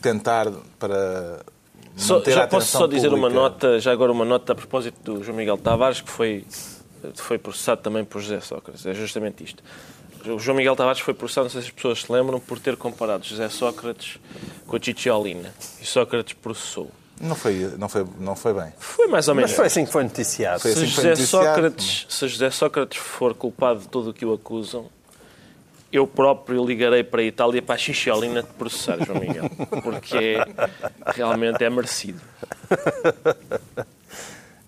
[0.00, 1.38] tentar para
[1.96, 3.34] Só- manter a já posso só dizer uma pública?
[3.40, 6.44] nota, já agora uma nota a propósito do João Miguel Tavares, que foi,
[7.14, 8.84] foi processado também por José Sócrates.
[8.84, 9.62] É justamente isto.
[10.26, 12.76] O João Miguel Tavares foi processado, não sei se as pessoas se lembram, por ter
[12.76, 14.18] comparado José Sócrates
[14.66, 15.54] com a Cicciolina.
[15.80, 16.90] E Sócrates processou.
[17.20, 18.72] Não foi, não, foi, não foi bem.
[18.78, 19.50] Foi mais ou menos.
[19.50, 20.60] Mas foi assim que foi noticiado.
[20.60, 21.44] Foi se, assim foi José noticiado.
[21.44, 24.86] Sócrates, se José Sócrates for culpado de tudo o que o acusam,
[25.92, 29.50] eu próprio ligarei para a Itália para a Cicciolina te processar, João Miguel.
[29.82, 30.44] Porque é,
[31.14, 32.20] realmente é merecido.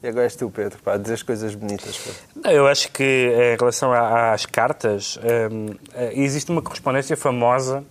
[0.02, 1.98] E agora és tu, Pedro, pá, dizer as coisas bonitas.
[2.37, 5.18] Não, Eu acho que em relação às cartas,
[5.50, 7.83] hum, eh, existe uma correspondência famosa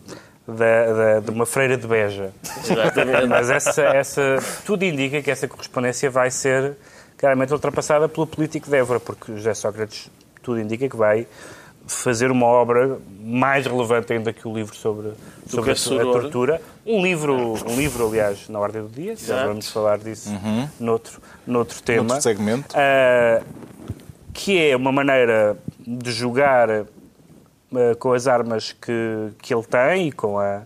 [0.48, 2.32] da, da- de uma freira de Beja.
[2.64, 3.28] Exatamente.
[3.28, 6.74] Mas essa, essa, tudo indica que essa correspondência vai ser
[7.18, 10.10] claramente ultrapassada pelo político de Évora, porque José Sócrates,
[10.42, 11.26] tudo indica que vai
[11.86, 15.12] fazer uma obra mais relevante ainda que o livro sobre,
[15.48, 16.62] sobre a, a tortura.
[16.86, 17.36] Um livro,
[17.70, 19.48] um livro, aliás, na ordem do dia, já Exato.
[19.50, 20.30] vamos falar disso
[20.80, 22.04] noutro, noutro tema.
[22.04, 22.74] Noutro segmento.
[22.74, 23.42] Ah,
[24.34, 26.12] que é uma maneira de
[26.70, 26.86] ah,
[28.00, 30.62] com as armas que, que ele tem e com a,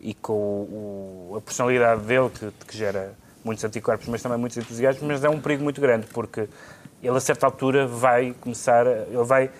[0.00, 3.12] e com o- a personalidade dele, que, que gera
[3.44, 6.48] muitos anticorpos, mas também muitos entusiasmos, mas é um perigo muito grande, porque
[7.02, 9.50] ele, a certa altura, vai começar, ele vai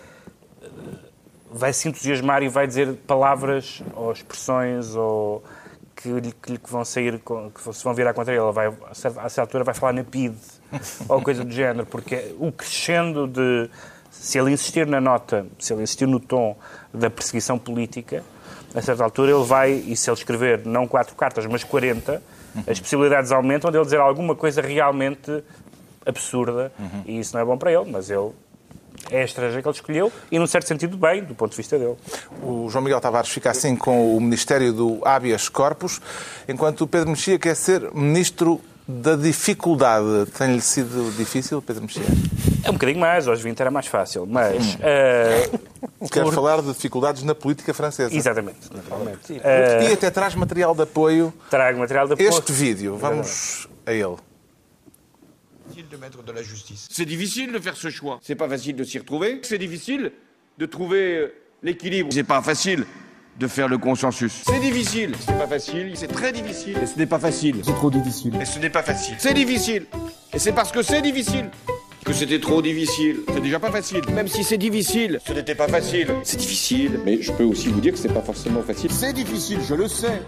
[1.53, 5.43] vai se entusiasmar e vai dizer palavras ou expressões ou
[5.95, 6.09] que,
[6.41, 8.41] que lhe vão sair, que se vão virar contra ele.
[8.41, 10.33] Ele Vai, a certa altura vai falar na PID
[11.09, 13.69] ou coisa do género, porque o crescendo de.
[14.11, 16.55] Se ele insistir na nota, se ele insistir no tom
[16.93, 18.23] da perseguição política,
[18.75, 22.21] a certa altura ele vai, e se ele escrever não quatro cartas, mas 40,
[22.67, 25.43] as possibilidades aumentam de ele dizer alguma coisa realmente
[26.05, 26.71] absurda,
[27.05, 28.31] e isso não é bom para ele, mas ele
[29.09, 31.77] é a estratégia que ele escolheu e, num certo sentido, bem, do ponto de vista
[31.79, 31.95] dele.
[32.43, 35.99] O João Miguel Tavares fica assim com o Ministério do Habeas Corpus,
[36.47, 38.61] enquanto o Pedro Mexia quer ser Ministro
[39.01, 40.25] da Dificuldade.
[40.37, 42.03] Tem-lhe sido difícil, Pedro Mexia?
[42.63, 44.77] É um bocadinho mais, aos 20 era mais fácil, mas...
[44.81, 45.49] eh,
[46.11, 48.13] Quer falar de dificuldades na política francesa.
[48.15, 49.33] exatamente, naturalmente.
[49.33, 51.33] E até traz material de apoio.
[51.49, 52.29] Trago material de apoio.
[52.29, 54.15] Este vídeo, vamos a ele.
[56.89, 58.19] C'est difficile de faire ce choix.
[58.21, 59.39] C'est pas facile de s'y retrouver.
[59.43, 60.11] C'est difficile
[60.57, 62.09] de trouver l'équilibre.
[62.11, 62.85] C'est pas facile
[63.39, 64.43] de faire le consensus.
[64.45, 65.13] C'est difficile.
[65.19, 65.91] C'est pas facile.
[65.95, 66.77] C'est très difficile.
[66.81, 67.61] Et ce n'est pas facile.
[67.63, 68.37] C'est trop difficile.
[68.41, 69.15] Et ce n'est pas facile.
[69.17, 69.85] C'est difficile.
[70.33, 71.49] Et c'est parce que c'est difficile
[72.05, 73.17] que c'était trop difficile.
[73.33, 74.01] C'est déjà pas facile.
[74.13, 76.07] Même si c'est difficile, ce n'était pas facile.
[76.23, 76.99] C'est difficile.
[77.05, 78.91] Mais je peux aussi vous dire que c'est pas forcément facile.
[78.91, 80.21] C'est difficile, je le sais.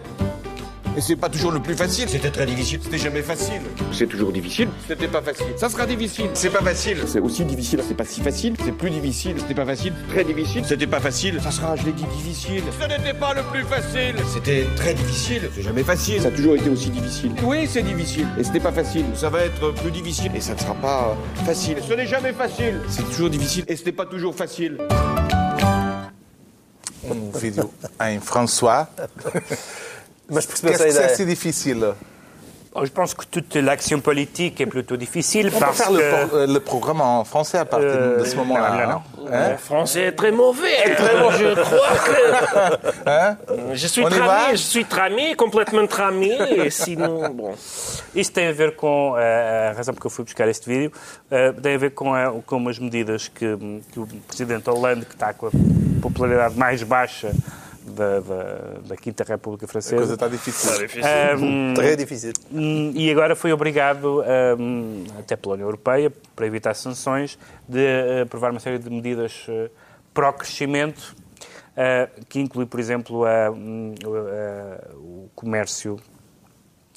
[0.96, 2.08] Et c'est pas toujours le plus facile.
[2.08, 2.80] C'était très difficile.
[2.84, 3.62] C'était jamais facile.
[3.92, 4.70] C'est toujours difficile.
[4.88, 5.48] C'était pas facile.
[5.58, 6.30] Ça sera difficile.
[6.36, 6.98] C'est pas facile.
[7.08, 7.82] C'est aussi difficile.
[7.88, 8.56] C'est pas si facile.
[8.64, 9.36] C'est plus difficile.
[9.40, 9.94] C'était pas facile.
[10.10, 10.64] Très difficile.
[10.66, 11.42] C'était pas facile.
[11.42, 12.64] Ça sera, je l'ai dit, difficile.
[12.80, 14.16] Ce n'était pas le plus facile.
[14.32, 15.50] C'était très difficile.
[15.56, 16.22] C'est jamais facile.
[16.22, 17.32] Ça a toujours été aussi difficile.
[17.44, 18.28] Oui, c'est difficile.
[18.38, 19.06] Et c'était pas facile.
[19.16, 20.32] Ça va être plus difficile.
[20.36, 21.78] Et ça ne sera pas facile.
[21.88, 22.80] Ce n'est jamais facile.
[22.88, 23.66] C'est toujours difficile.
[23.68, 24.78] Et ce n'est pas toujours facile.
[27.10, 28.88] Um vídeo em François.
[30.30, 31.16] Mas Qu'est-ce percebeu-se a ideia?
[31.16, 31.94] si difficile
[32.76, 36.26] Je pense que toute l'action politique est plutôt difficile On peut parce faire le, que...
[36.28, 38.70] pro- euh, le programme en français à partir Euh, de ce moment-là.
[38.72, 40.96] non, hein non, Hein Le français est très mauvais.
[40.96, 42.18] Très bon, je crois que.
[43.10, 43.38] Hein
[43.74, 46.32] Je suis On tramé, je suis tramé, complètement tramé.
[46.66, 47.54] Et sinon, bon.
[48.16, 50.92] Isto tem a ver com eh, a razão porque eu fui buscar este vídeo,
[51.32, 53.56] eh, tem a ver com, a- com umas medidas que,
[53.92, 55.52] que o presidente Hollande, que está com a
[56.02, 57.32] popularidade mais baixa
[57.86, 58.44] da, da,
[58.88, 60.72] da Quinta República A coisa Francesa, está difícil.
[61.04, 62.34] ehm, Très difficile.
[62.52, 64.24] Hum, e agora foi obrigado,
[64.58, 69.46] hum, até pela União Europeia, para evitar sanções, de eh, aprovar uma série de medidas
[69.50, 69.70] eh,
[70.14, 71.16] pró-crescimento,
[71.76, 75.98] eh, que inclui, por exemplo, a, hum, a- o comércio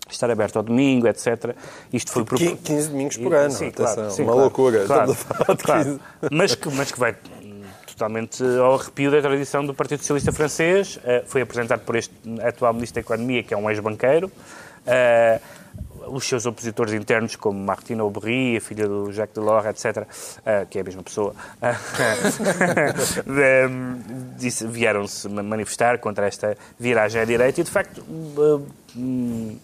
[0.09, 1.57] estar aberto ao domingo, etc.
[1.92, 3.51] Isto foi Tipo, propo- 15 15 domingos por ano.
[3.51, 4.85] Sim, claro, sim, uma claro, loucura.
[4.87, 5.16] claro,
[5.64, 5.85] claro.
[5.85, 6.01] 15.
[6.31, 7.45] Mas, que, mas que vai hum,
[7.96, 10.98] totalmente ao arrepio da tradição do Partido Socialista Francês.
[11.02, 14.30] Eh, foi apresentado por este atual Ministro da Economia, que é um ex-banqueiro.
[14.87, 15.40] Eh,
[16.09, 20.06] os seus opositores internos, como Martine Aubry, a filha do Jacques Delors, etc.,
[20.44, 21.35] eh, que é a mesma pessoa,
[24.68, 28.04] vieram-se ma- manifestar contra esta viragem à direita e, de facto,
[28.94, 29.59] hum,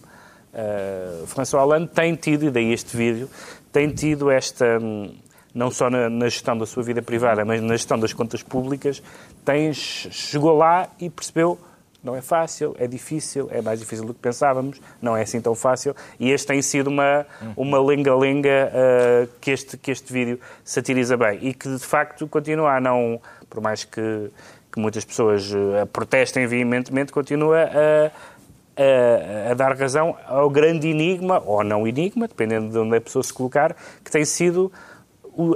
[1.27, 3.29] François Hollande tem tido, e daí este vídeo,
[3.71, 5.15] tem tido esta, hum,
[5.53, 9.01] não só na, na gestão da sua vida privada, mas na gestão das contas públicas,
[9.45, 11.59] tem, chegou lá e percebeu
[12.03, 15.55] não é fácil, é difícil, é mais difícil do que pensávamos, não é assim tão
[15.55, 15.95] fácil.
[16.19, 21.39] E este tem sido uma, uma lenga-lenga uh, que, este, que este vídeo satiriza bem
[21.41, 24.29] e que, de facto, continua a não, por mais que,
[24.69, 28.33] que muitas pessoas uh, protestem veementemente, continua a
[28.75, 33.23] a, a dar razão ao grande enigma, ou não enigma, dependendo de onde a pessoa
[33.23, 34.71] se colocar, que tem sido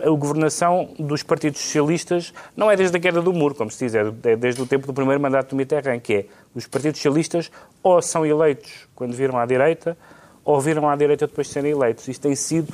[0.03, 3.95] a governação dos partidos socialistas, não é desde a queda do muro, como se diz,
[3.95, 7.51] é é desde o tempo do primeiro mandato do Mitterrand, que é os partidos socialistas
[7.83, 9.97] ou são eleitos quando viram à direita,
[10.43, 12.07] ou viram à direita depois de serem eleitos.
[12.07, 12.73] Isto tem sido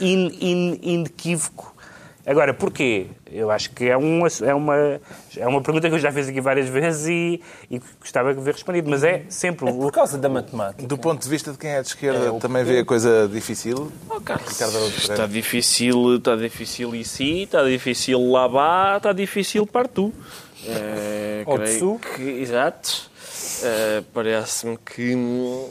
[0.00, 1.74] in, in- inequívoco.
[2.28, 3.06] Agora, porquê?
[3.32, 5.00] Eu acho que é, um, é, uma,
[5.34, 8.52] é uma pergunta que eu já fiz aqui várias vezes e, e gostava de ver
[8.52, 10.86] respondido, mas é sempre o, Por causa da matemática.
[10.86, 13.90] Do ponto de vista de quem é de esquerda, também vê a coisa difícil?
[14.10, 14.96] Oh, Pereira.
[14.98, 20.14] está difícil, está difícil ici, está difícil lá bá, está difícil partout.
[20.66, 23.10] É, Ou creio que, exato.
[23.62, 25.66] É, Parece-me que hum,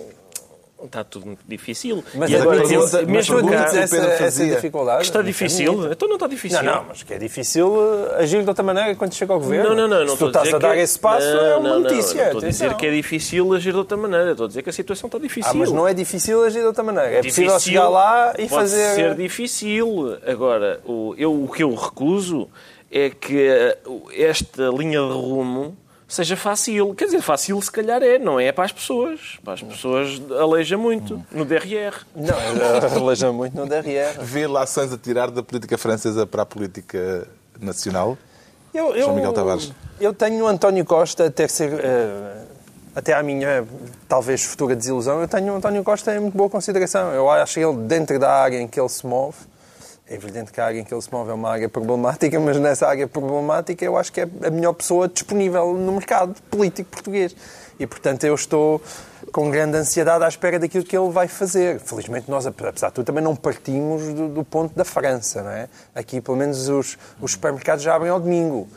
[0.83, 2.03] está tudo muito difícil.
[2.13, 5.03] Mas e agora, eu- mas mesmo tu cá, essa, Pedro essa dificuldade?
[5.03, 6.61] está difícil, então não está difícil.
[6.63, 9.69] Não, não, mas que é difícil uh, agir de outra maneira quando chega ao governo.
[9.69, 10.05] Não, não, não.
[10.05, 12.15] não Se tu estás dizer a dar que- esse passo, Não, é uma não, notícia.
[12.21, 14.31] Não, estou a dizer que é difícil agir de outra maneira.
[14.31, 15.51] Estou a dizer que a situação está difícil.
[15.51, 17.09] Ah, mas não é difícil agir de outra maneira.
[17.09, 18.95] É possível Difícil, chegar lá e pode fazer.
[18.95, 20.17] ser difícil.
[20.25, 22.47] Agora, o, eu, o que eu recuso
[22.91, 23.77] é que eh,
[24.15, 25.75] esta linha de rumo
[26.07, 26.93] seja fácil.
[26.95, 29.37] Quer dizer, fácil se calhar é, não é para as pessoas.
[29.43, 32.05] Para as pessoas aleija muito no DRR.
[32.15, 34.21] Não, relaja muito no DRR.
[34.21, 37.27] Vê lações a tirar da política francesa para a política
[37.59, 38.17] nacional?
[38.73, 39.71] Eu, eu, João Miguel Tavares.
[39.99, 41.73] Eu tenho o António Costa até ser.
[41.73, 42.37] eh,
[42.97, 43.63] até à minha,
[44.07, 47.11] talvez, futura desilusão, eu tenho o António Costa em muito boa consideração.
[47.13, 49.37] Eu acho ele, dentro da área em que ele se move,
[50.09, 52.57] é evidente que a área em que ele se move é uma área problemática, mas
[52.57, 57.35] nessa área problemática eu acho que é a melhor pessoa disponível no mercado político português.
[57.79, 58.81] E, portanto, eu estou
[59.31, 61.79] com grande ansiedade à espera daquilo que ele vai fazer.
[61.79, 65.67] Felizmente, nós, apesar de tudo, também não partimos do, do ponto da França, não é?
[65.93, 68.67] Aqui, pelo menos, os, os supermercados já abrem ao domingo.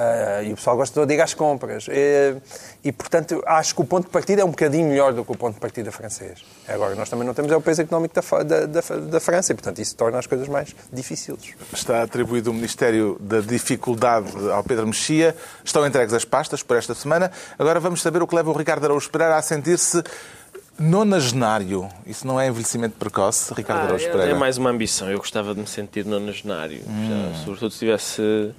[0.00, 1.86] Ah, e o pessoal gosta de ir às compras.
[1.90, 2.36] E,
[2.84, 5.36] e, portanto, acho que o ponto de partida é um bocadinho melhor do que o
[5.36, 6.38] ponto de partida francês.
[6.68, 9.56] Agora, nós também não temos é o peso económico da, da, da, da França e,
[9.56, 11.40] portanto, isso torna as coisas mais difíceis.
[11.72, 15.34] Está atribuído o Ministério da Dificuldade ao Pedro Mexia.
[15.64, 17.32] Estão entregues as pastas por esta semana.
[17.58, 20.00] Agora vamos saber o que leva o Ricardo Araújo Pereira a sentir-se
[20.78, 24.30] Nonagenário, isso não é envelhecimento precoce, Ricardo Ah, Araújo Pereira?
[24.30, 25.10] é mais uma ambição.
[25.10, 26.82] Eu gostava de me sentir nonagenário.
[26.86, 28.54] Já, sobretudo se tivesse.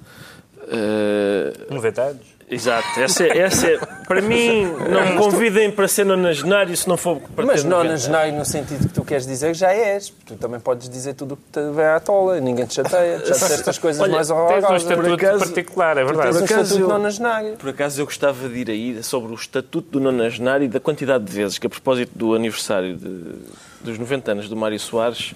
[1.70, 2.26] 90 anos.
[2.48, 3.00] exato.
[3.00, 7.20] Essa é, essa é- para mim, não me convidem para ser nonagenário se não for
[7.34, 7.84] para Mas ter não 90.
[7.88, 10.08] nonagenário no sentido que tu queres dizer, já és.
[10.26, 13.18] Tu também podes dizer tudo o que te vem à tola, ninguém te chateia.
[13.24, 14.82] Já disseste as coisas Olha, mais Tens um horrorosas.
[14.82, 16.28] estatuto acaso- particular, é verdade.
[16.28, 17.56] Tens um acaso estatuto eu- nonagenário.
[17.56, 21.24] Por acaso eu gostava de ir aí sobre o estatuto do nonagenário e da quantidade
[21.24, 23.34] de vezes que, a propósito do aniversário de-
[23.82, 25.34] dos 90 anos do Mário Soares,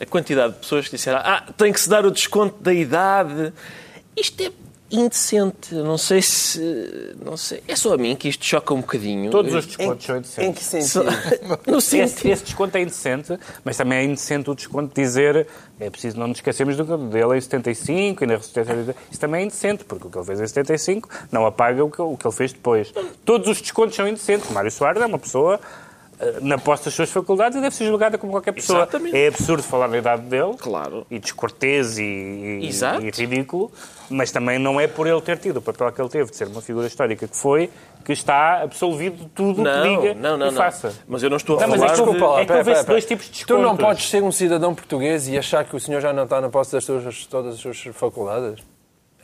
[0.00, 3.52] a quantidade de pessoas que disseram ah, tem que se dar o desconto da idade.
[4.16, 4.52] Isto é
[4.90, 5.74] indecente.
[5.74, 7.16] Não sei se...
[7.24, 7.62] Não sei.
[7.66, 9.30] É só a mim que isto choca um bocadinho.
[9.30, 10.58] Todos os Em, descontos são em indecentes.
[10.58, 11.10] que sentido?
[11.66, 12.30] No Esse, sentido...
[12.30, 15.46] esse desconto é indecente, mas também é indecente o desconto de dizer
[15.80, 18.96] é preciso não nos esquecermos do dele em 75 e na resistência.
[19.10, 22.02] Isso também é indecente, porque o que ele fez em 75 não apaga o que,
[22.02, 22.92] o que ele fez depois.
[23.24, 24.50] Todos os descontos são indecentes.
[24.50, 25.58] Mário Soares é uma pessoa
[26.40, 28.80] na posse das suas faculdades e deve ser julgada como qualquer pessoa.
[28.80, 29.16] Exatamente.
[29.16, 30.54] É absurdo falar da idade dele.
[30.58, 31.06] Claro.
[31.10, 33.70] E descortês e, e, e ridículo,
[34.08, 36.48] mas também não é por ele ter tido o papel que ele teve de ser
[36.48, 37.70] uma figura histórica que foi,
[38.04, 40.56] que está absolvido de tudo o que Não, diga não, não, e não.
[40.56, 40.92] faça.
[41.08, 42.10] Mas eu não estou a Não, mas falar é que, de...
[42.10, 42.40] desculpa lá.
[42.40, 42.84] é que pera.
[42.84, 43.62] dois tipos de Tu descontos.
[43.64, 46.48] não podes ser um cidadão português e achar que o senhor já não está na
[46.48, 48.62] posse das suas, todas as suas faculdades?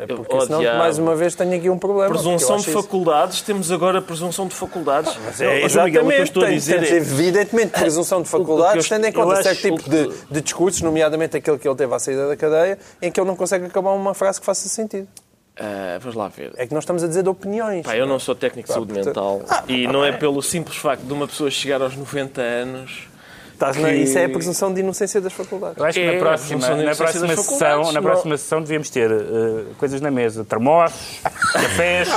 [0.01, 0.79] É porque Oh, senão, diabo.
[0.79, 2.09] mais uma vez, tenho aqui um problema.
[2.09, 5.17] Presunção de isso- faculdades, temos agora presunção de faculdades.
[5.25, 6.97] Mas Não, é, João Miguel, o que eu exatamente, estou a dizer é...
[6.97, 11.37] evidentemente, presunção de faculdades, eu- tendo em conta certo tipo que- de, de discursos, nomeadamente
[11.37, 14.15] aquele que ele teve à saída da cadeia, em que ele não consegue acabar uma
[14.15, 15.09] frase que faça sentido.
[15.61, 16.53] Ah, vamos lá ver.
[16.57, 17.85] É que nós estamos a dizer de opiniões.
[17.85, 21.13] Pá, eu não sou técnico de saúde mental e não é pelo simples facto de
[21.13, 23.09] uma pessoa chegar aos 90 anos.
[23.59, 25.77] Estás na- que- Isso é a presunção de inocência das faculdades.
[25.79, 29.11] Eu acho que É, na próxima, na próxima sessão, na não- próxima sessão devíamos ter
[29.11, 31.21] eh, coisas na mesa, termossos,
[31.53, 32.09] cafés,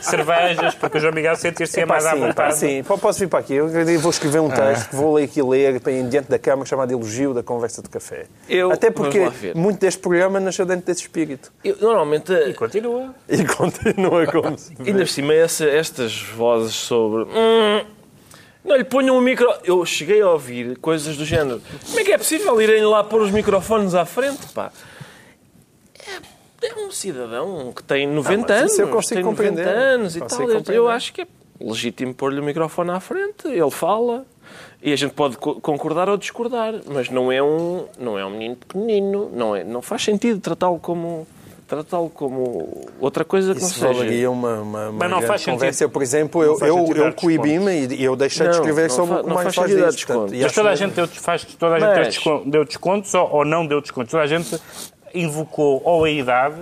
[0.00, 2.56] cervejas, porque o João Miguel sentir-se é mais à sim, pá, vontade.
[2.56, 2.82] sim.
[2.82, 3.54] Posso vir para aqui?
[3.54, 3.68] Eu
[4.00, 7.32] vou escrever um texto que vou ler aqui ler tem diante da Câmara chamado Elogio
[7.32, 8.26] da Conversa de Café.
[8.48, 11.52] Eu- Até porque muito deste programa nasceu dentro desse espírito.
[11.64, 13.14] Eu, normalmente, E continua.
[13.28, 14.90] E continua como se vê.
[14.90, 17.22] ainda por cima, essa- estas vozes sobre.
[17.22, 17.84] "Hum,
[18.68, 19.48] não lhe ponham um micro.
[19.64, 21.60] Eu cheguei a ouvir coisas do género.
[21.86, 24.46] Como é que é possível irem lá pôr os microfones à frente?
[24.54, 24.70] Pá?
[26.62, 28.78] É, é um cidadão que tem 90 mas anos.
[28.78, 29.68] eu consigo tem 90 compreender.
[29.68, 30.40] anos e tal.
[30.42, 30.90] Eu- Eu compreender.
[30.90, 31.26] acho que é
[31.60, 33.46] legítimo pôr-lhe o microfone à frente.
[33.48, 34.24] Ele fala.
[34.80, 38.30] E a gente pode co- concordar ou discordar, mas não é um, não é um
[38.30, 41.26] menino pequenino, não, é, não faz sentido tratá-lo como,
[41.68, 44.00] tratá-lo como outra coisa que Isso não seja.
[44.00, 45.54] valeria uma, uma, uma Mas não faz sentido.
[45.54, 45.84] conversa.
[45.84, 48.96] Eu, por exemplo, Não eu, eu, eu coibi-me e eu deixei de Não, escrever não
[48.96, 49.78] sobre fa- o não mais faz disso.
[49.78, 50.34] Portanto, desconto.
[50.42, 53.30] Mas toda a gente deu, faz, toda a gente deu Mas- desconto- deu descontos ou,
[53.30, 54.10] ou não deu descontos.
[54.10, 54.58] Toda a gente
[55.14, 56.56] invocou ou a idade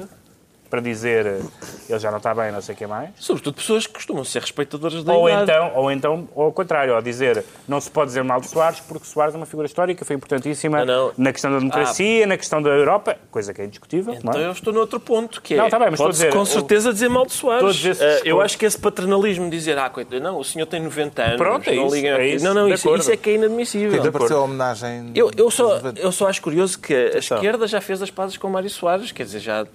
[0.68, 1.40] para dizer eh,
[1.88, 3.10] ele já não está bem, não sei o que mais.
[3.18, 5.42] Sobretudo pessoas que costumam ser respeitadoras da Ou idade.
[5.50, 8.80] então, ou então, ou ao contrário, ao dizer não se pode dizer mal de Soares
[8.80, 11.12] porque Soares é uma figura histórica, foi importantíssima Ah, não.
[11.16, 14.14] na questão da democracia, na questão da Europa, coisa que é indiscutível.
[14.14, 14.46] Então não é?
[14.46, 15.56] eu estou noutro ponto, que é...
[15.56, 17.84] Não, tá bem, mas estou a dizer, com certeza dizer mal de Soares.
[18.00, 21.22] Ah, eu acho que esse paternalismo de dizer, ah, coitado, não, o senhor tem 90
[21.22, 23.30] anos, Pronto, é não isso, liguem é isso, Não, não, de isso, isso é que
[23.30, 24.12] é inadmissível.
[24.12, 25.12] Pareceu a homenagem.
[25.14, 26.00] Eu, eu, só, dos 90.
[26.00, 27.18] eu só acho curioso que a Então.
[27.18, 29.66] esquerda já fez as pazes com o Mário Soares, quer dizer, já,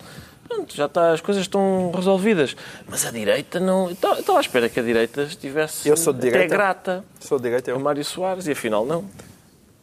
[0.56, 2.56] pronto, já está, as coisas estão resolvidas.
[2.88, 3.86] Mas a direita não.
[3.88, 6.56] Eu estava- à espera que a direita estivesse Eu sou de até direita.
[6.56, 7.80] grata Sou de direita, a eu.
[7.80, 9.06] Mário Soares e afinal não.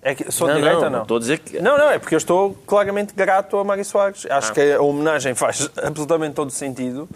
[0.01, 1.03] É que sou não, de direita não, não?
[1.03, 1.61] Estou a dizer que.
[1.61, 4.27] Não, não, é porque eu estou claramente grato a Mário Soares.
[4.31, 4.39] Ah.
[4.39, 7.09] Acho que a homenagem faz absolutamente todo o sentido.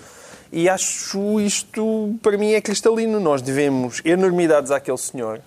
[0.51, 3.19] E acho isto, para mim, é cristalino.
[3.21, 5.41] Nós devemos enormidades àquele senhor.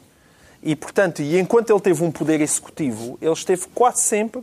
[0.63, 4.41] E, portanto, e enquanto ele teve um poder executivo, ele esteve quase sempre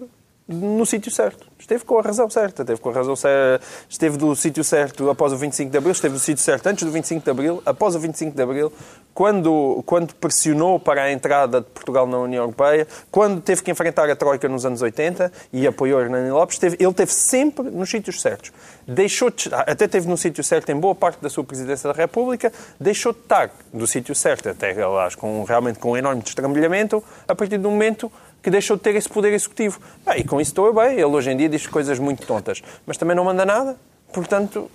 [0.52, 1.46] no sítio certo.
[1.58, 2.62] Esteve com a razão certa.
[2.62, 3.64] Esteve com a razão certa.
[3.88, 6.90] Esteve do sítio certo após o 25 de Abril, esteve no sítio certo antes do
[6.90, 8.72] 25 de Abril, após o 25 de Abril,
[9.14, 14.08] quando, quando pressionou para a entrada de Portugal na União Europeia, quando teve que enfrentar
[14.10, 18.52] a Troika nos anos 80 e apoiou Hernani Lopes, ele esteve sempre nos sítios certos.
[18.86, 22.52] Deixou de, até esteve no sítio certo em boa parte da sua presidência da República,
[22.80, 27.34] deixou de estar no sítio certo, até aliás, com, realmente com um enorme destrambelhamento, a
[27.34, 28.10] partir do momento
[28.42, 29.78] que deixou de ter esse poder executivo.
[30.05, 30.92] Ah, e com isso estou eu bem.
[30.94, 33.76] Ele hoje em dia diz coisas muito tontas, mas também não manda nada.
[34.12, 34.70] Portanto,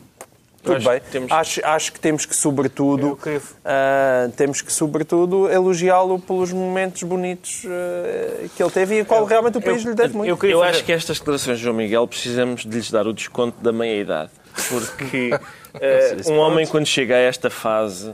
[0.63, 0.99] tudo acho bem.
[0.99, 6.51] que temos- Acho, acho que temos que, sobretudo, Eu ah, temos que, sobretudo, elogiá-lo pelos
[6.51, 10.45] momentos bonitos ah, que ele teve e a qual realmente o país lhe deve muito.
[10.45, 13.61] eu Eu acho que estas declarações de João Miguel precisamos de lhes dar o desconto
[13.61, 14.31] da meia-idade.
[14.69, 15.31] Porque
[15.75, 18.13] uh, um homem, quando chega a esta fase,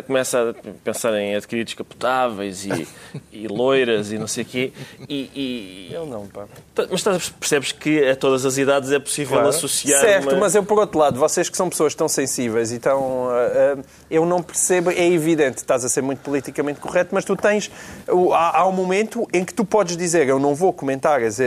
[0.00, 2.88] começa a pensar em adquirir descapotáveis e,
[3.32, 4.72] e loiras e não sei o quê.
[5.08, 5.92] E, e...
[5.92, 6.46] Eu não, pá.
[6.90, 9.48] Mas percebes que a todas as idades é possível claro.
[9.48, 10.00] associar.
[10.00, 10.40] Certo, uma...
[10.40, 13.26] mas eu, por outro lado, vocês que são pessoas tão sensíveis e tão.
[13.26, 17.36] Uh, uh, eu não percebo, é evidente, estás a ser muito politicamente correto, mas tu
[17.36, 17.70] tens.
[18.08, 21.38] Uh, há, há, um momento em que tu podes dizer eu não vou comentar as,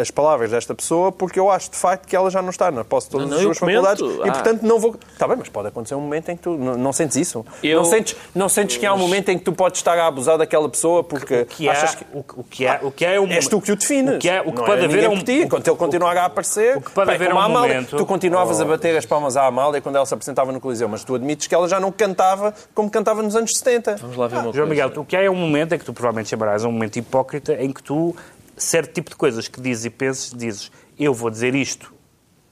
[0.00, 2.84] as palavras desta pessoa porque eu acho de facto que ela já não está na
[2.84, 4.26] posse de todas não, as suas ah.
[4.26, 4.96] e, portanto, não vou.
[5.12, 7.44] Está bem, mas pode acontecer um momento em que tu não, não sentes isso.
[7.62, 7.78] Eu...
[7.78, 10.38] Não, sentes, não sentes que há um momento em que tu podes estar a abusar
[10.38, 12.04] daquela pessoa porque o que há, achas que.
[12.12, 13.28] O, o que há, o que é um...
[13.28, 14.16] És tu que o defines.
[14.16, 15.18] O que, é, o que não pode é haver é um.
[15.20, 16.76] Ti, enquanto ele continuar a aparecer.
[16.76, 17.96] O que pode haver é um momento.
[17.96, 18.62] Tu continuavas oh.
[18.62, 21.46] a bater as palmas à Amália quando ela se apresentava no Coliseu, mas tu admites
[21.46, 23.96] que ela já não cantava como cantava nos anos 70.
[23.96, 25.84] Vamos lá ver uma ah, João Miguel, o que há é um momento em que
[25.84, 28.14] tu provavelmente chamarás um momento hipócrita em que tu,
[28.56, 31.92] certo tipo de coisas que dizes e pensas, dizes eu vou dizer isto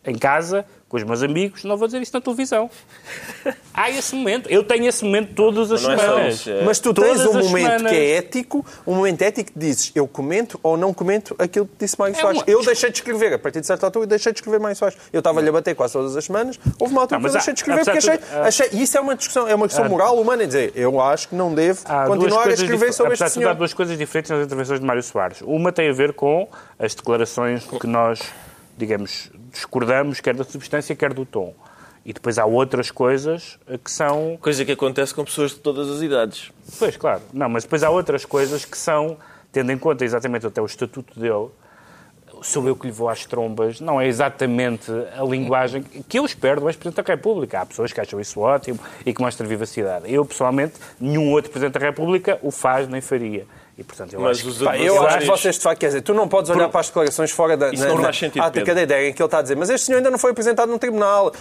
[0.05, 2.71] em casa, com os meus amigos, não vou dizer isso na televisão.
[3.75, 4.49] Há esse momento.
[4.49, 6.49] Eu tenho esse momento todas as é semanas.
[6.49, 7.93] É Mas tu tens um momento semanas.
[7.93, 11.75] que é ético, um momento ético que dizes eu comento ou não comento aquilo que
[11.79, 12.39] disse Mário é Soares.
[12.41, 12.45] Uma...
[12.51, 14.97] Eu deixei de escrever, a partir de certa altura, eu deixei de escrever Mário Soares.
[15.13, 17.53] Eu estava-lhe a bater quase todas as semanas, houve uma altura não, que eu deixei
[17.53, 18.69] de escrever porque achei, achei...
[18.73, 21.35] E isso é uma discussão, é uma questão moral humana, é dizer, eu acho que
[21.35, 23.51] não devo continuar a escrever sobre este senhor.
[23.51, 25.43] Há duas coisas diferentes nas intervenções de Mário Soares.
[25.43, 28.21] Uma tem a ver com as declarações que nós
[28.79, 31.55] digamos, discordamos quer da substância, quer do tom.
[32.05, 34.39] E depois há outras coisas que são.
[34.41, 36.51] Coisa que acontece com pessoas de todas as idades.
[36.79, 37.21] Pois, claro.
[37.35, 39.19] Não, mas depois há outras coisas que são,
[39.53, 41.49] tendo em conta exatamente até o estatuto dele,
[42.43, 46.61] sou eu que lhe vou às trombas, não é exatamente a linguagem que eu espero
[46.61, 47.61] do ex-Presidente da República.
[47.61, 50.13] Há pessoas que acham isso ótimo e que mostram vivacidade.
[50.13, 53.47] Eu, pessoalmente, nenhum outro Presidente da República o faz nem faria.
[53.79, 56.01] E, portanto, eu Mas acho, que, pá, eu acho que vocês, de facto, quer dizer,
[56.01, 56.73] tu não podes olhar Por...
[56.73, 57.73] para as declarações fora da...
[57.73, 59.71] Isso na, não faz sentido, há cada ideia em que ele está a dizer, mas
[59.71, 61.33] este senhor ainda não foi apresentado num tribunal.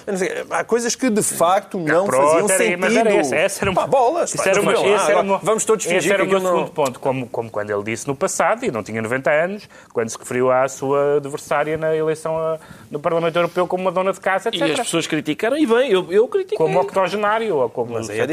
[0.51, 2.79] Há coisas que, de facto, não Pronto, faziam era, sentido.
[2.79, 3.73] Mas era esse era um...
[3.73, 4.35] pá, bolas.
[4.35, 6.71] Isso era uma, esse era uma, vamos todos fingir esse era que o meu segundo
[6.71, 10.19] ponto, como, como quando ele disse no passado, e não tinha 90 anos, quando se
[10.19, 12.59] referiu à sua adversária na eleição a,
[12.91, 14.61] no Parlamento Europeu como uma dona de casa, etc.
[14.61, 16.55] E as pessoas criticaram, e bem, eu, eu critiquei.
[16.55, 18.27] Como octogenário, ou como mas é.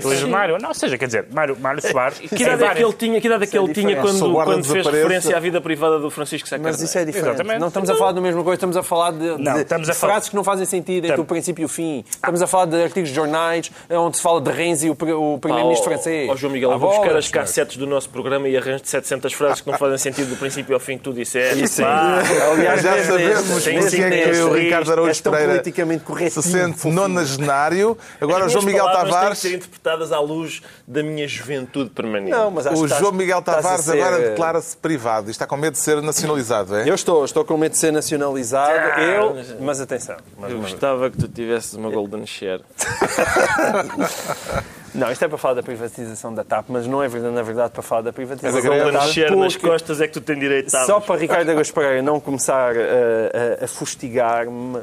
[0.61, 2.19] Não, ou seja, quer dizer, Mário, Mário Soares...
[2.19, 5.37] Que idade é que ele tinha, que idade é que ele tinha quando fez referência
[5.37, 7.35] à vida privada do Francisco Sá Mas isso é diferente.
[7.35, 7.61] Exatamente.
[7.61, 10.29] Não estamos a falar da mesma coisa, estamos a falar de, não, de, de frases
[10.29, 12.05] que não fazem sentido entre o princípio e o fim.
[12.09, 15.91] Estamos a falar de artigos de jornais onde se fala de Renzi, o, o primeiro-ministro
[15.91, 16.29] francês.
[16.31, 19.33] Ó João Miguel, eu vou buscar as cassetes do nosso programa e arranjo de 700
[19.33, 21.63] frases que não fazem sentido do princípio ao fim que tu disseste.
[21.63, 23.71] Isso, Aliás, já sabemos porque
[24.03, 25.63] é que o Ricardo Araújo Pereira
[26.31, 27.97] se sente nonagenário.
[28.21, 29.13] Agora o João Miguel Tavares...
[29.21, 32.31] têm que ser interpretadas à luz da minha juventude permanente.
[32.31, 36.03] Não, mas o João Miguel Tavares agora declara-se privado e está com medo de ser
[36.03, 36.89] nacionalizado, é?
[36.89, 38.73] Eu estou, estou com medo de ser nacionalizado.
[38.73, 40.17] Ah, eu, mas atenção.
[40.49, 42.63] eu gostava que tu tivesses uma Golden Share.
[44.95, 47.73] Não, isto é para falar da privatização da TAP, mas não é verdade, na verdade,
[47.73, 49.15] para falar da privatização da TAP.
[49.15, 49.35] Porque...
[49.35, 52.75] nas costas é que tu tens direito a Só para Ricardo Agos Pereira não começar
[52.77, 54.79] a, a, a fustigar-me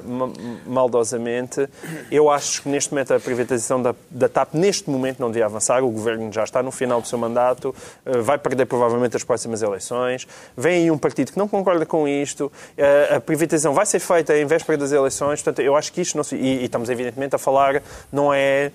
[0.66, 1.68] maldosamente,
[2.12, 5.84] eu acho que neste momento a privatização da, da TAP, neste momento, não devia avançar.
[5.84, 7.74] O governo já está no final do seu mandato,
[8.06, 10.28] eh, vai perder provavelmente as próximas eleições.
[10.58, 14.38] Vem aí um partido que não concorda com isto, eh, a privatização vai ser feita
[14.38, 16.36] em véspera das eleições, portanto, eu acho que isto não se...
[16.36, 17.82] e, e estamos evidentemente a falar,
[18.12, 18.72] não é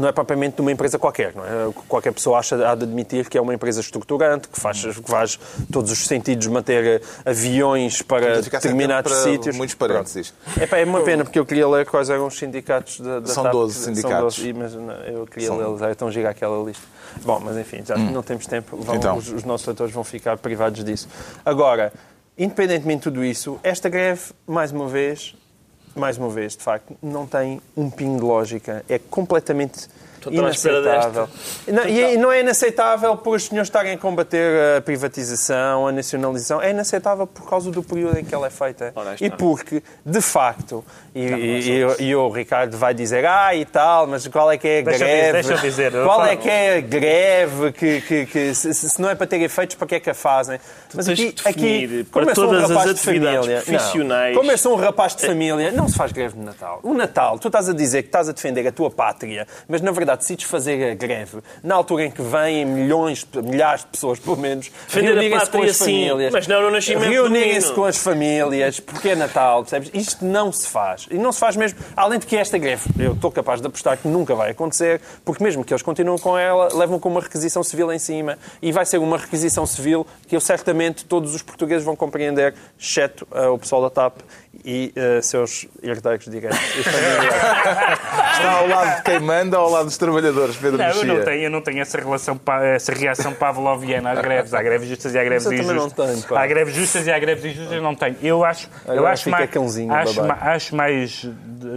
[0.00, 1.34] não é propriamente de uma empresa qualquer.
[1.34, 1.72] Não é?
[1.88, 5.38] Qualquer pessoa acha, há de admitir que é uma empresa estruturante, que faz, que faz
[5.70, 9.56] todos os sentidos manter aviões para determinados para sítios.
[9.56, 10.34] Muitos parênteses.
[10.58, 13.44] É, é uma pena, porque eu queria ler quais eram os sindicatos da, da São
[13.44, 13.52] TAP.
[13.52, 14.34] 12 sindicatos.
[14.34, 16.84] São 12, mas não, eu queria lê-los, é tão giga aquela lista.
[17.24, 18.10] Bom, mas enfim, já hum.
[18.10, 19.16] não temos tempo, vão, então.
[19.16, 21.08] os, os nossos leitores vão ficar privados disso.
[21.44, 21.92] Agora,
[22.36, 25.34] independentemente de tudo isso, esta greve, mais uma vez,
[25.96, 28.84] mais uma vez, de facto, não tem um pingo de lógica.
[28.88, 29.88] É completamente
[30.30, 31.28] inaceitável.
[31.66, 36.60] Não, e não é inaceitável por os senhores estarem a combater a privatização, a nacionalização.
[36.60, 38.92] É inaceitável por causa do período em que ela é feita.
[39.20, 44.06] E porque, de facto, e, e, e, e, o Ricardo vai dizer, ah, e tal,
[44.06, 45.32] mas qual é que é a deixa greve?
[45.32, 45.92] Deixa eu dizer.
[45.92, 49.40] Qual é que é a greve que, que, que se, se, não é para ter
[49.40, 50.58] efeitos, para que é que a fazem?
[50.94, 55.16] Mas aqui, aqui como eu um rapaz de família, não, como eu sou um rapaz
[55.16, 56.80] de família, não se faz greve de Natal.
[56.82, 59.90] O Natal, tu estás a dizer que estás a defender a tua pátria, mas na
[59.90, 64.36] verdade decides fazer a greve, na altura em que vêm milhões, milhares de pessoas, pelo
[64.36, 68.80] menos, reunirem-se com as sim, famílias, mas não no nascimento do reunirem-se com as famílias,
[68.80, 69.90] porque é Natal, percebes?
[69.94, 71.06] Isto não se faz.
[71.10, 73.96] E não se faz mesmo, além de que esta greve, eu estou capaz de apostar
[73.96, 77.62] que nunca vai acontecer, porque mesmo que eles continuem com ela, levam com uma requisição
[77.62, 81.84] civil em cima, e vai ser uma requisição civil que eu certamente todos os portugueses
[81.84, 84.20] vão compreender, exceto eh, o pessoal da TAP
[84.64, 86.58] e eh, seus herdeiros familiares.
[88.36, 91.42] Está ao lado de quem manda ao lado dos trabalhadores, Pedro Não, eu não tenho,
[91.44, 92.40] eu não tenho essa relação,
[92.74, 94.54] essa reação pavloviana às greves.
[94.54, 95.98] Há greves justas e há greves Mas eu injustas.
[95.98, 96.42] não tenho, pá.
[96.42, 98.16] há greves justas e há greves injustas, eu não tenho.
[98.22, 101.28] Eu acho, eu acho, mais, cãozinho, acho, acho mais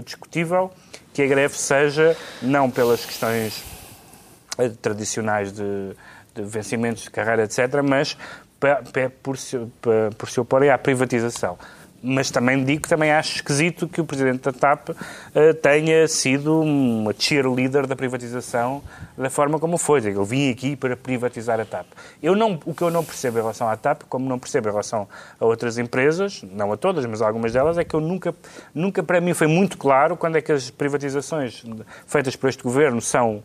[0.05, 0.71] discutível
[1.13, 3.63] que a greve seja, não pelas questões
[4.57, 5.63] eh, tradicionais de,
[6.35, 8.15] de vencimentos de carreira, etc., mas
[8.59, 11.57] pa- pa- por, se, pa- por se oporem à privatização.
[12.01, 14.89] Mas também digo que também acho esquisito que o Presidente da TAP
[15.35, 18.81] eh, tenha sido uma cheerleader da privatização
[19.17, 19.99] da forma como foi.
[20.07, 21.85] Eu vim aqui para privatizar a TAP.
[22.23, 24.71] Eu não, o que eu não percebo em relação à TAP, como não percebo em
[24.71, 25.07] relação
[25.39, 28.33] a outras empresas, não a todas, mas a algumas delas, é que eu nunca,
[28.73, 31.63] nunca para mim foi muito claro quando é que as privatizações
[32.07, 33.43] feitas por este governo são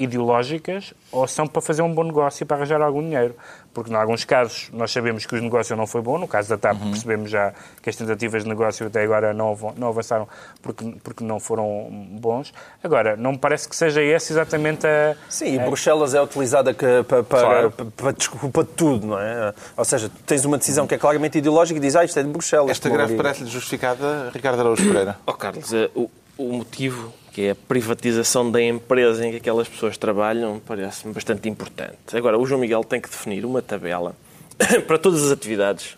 [0.00, 3.34] ideológicas ou são para fazer um bom negócio e para arranjar algum dinheiro.
[3.72, 6.18] Porque, em alguns casos, nós sabemos que o negócio não foi bom.
[6.18, 9.88] No caso da TAP, percebemos já que as tentativas de negócio até agora não, não
[9.88, 10.26] avançaram
[10.60, 12.52] porque, porque não foram bons.
[12.82, 15.14] Agora, não me parece que seja essa exatamente a...
[15.28, 17.70] Sim, e Bruxelas é utilizada que- pa- para, Claro.
[17.70, 19.54] para, para desculpa de tudo, não é?
[19.76, 22.22] Ou seja, tu tens uma decisão que é claramente ideológica e dizes, ah, isto é
[22.24, 22.70] de Bruxelas.
[22.70, 25.16] Esta greve parece-lhe justificada, Ricardo Araújo Pereira?
[25.26, 29.66] Ó Carlos, eh, o, o motivo, que é a privatização da empresa em que aquelas
[29.66, 31.96] pessoas trabalham, parece-me bastante importante.
[32.12, 34.14] Agora, o João Miguel tem que definir uma tabela
[34.86, 35.96] para todas as atividades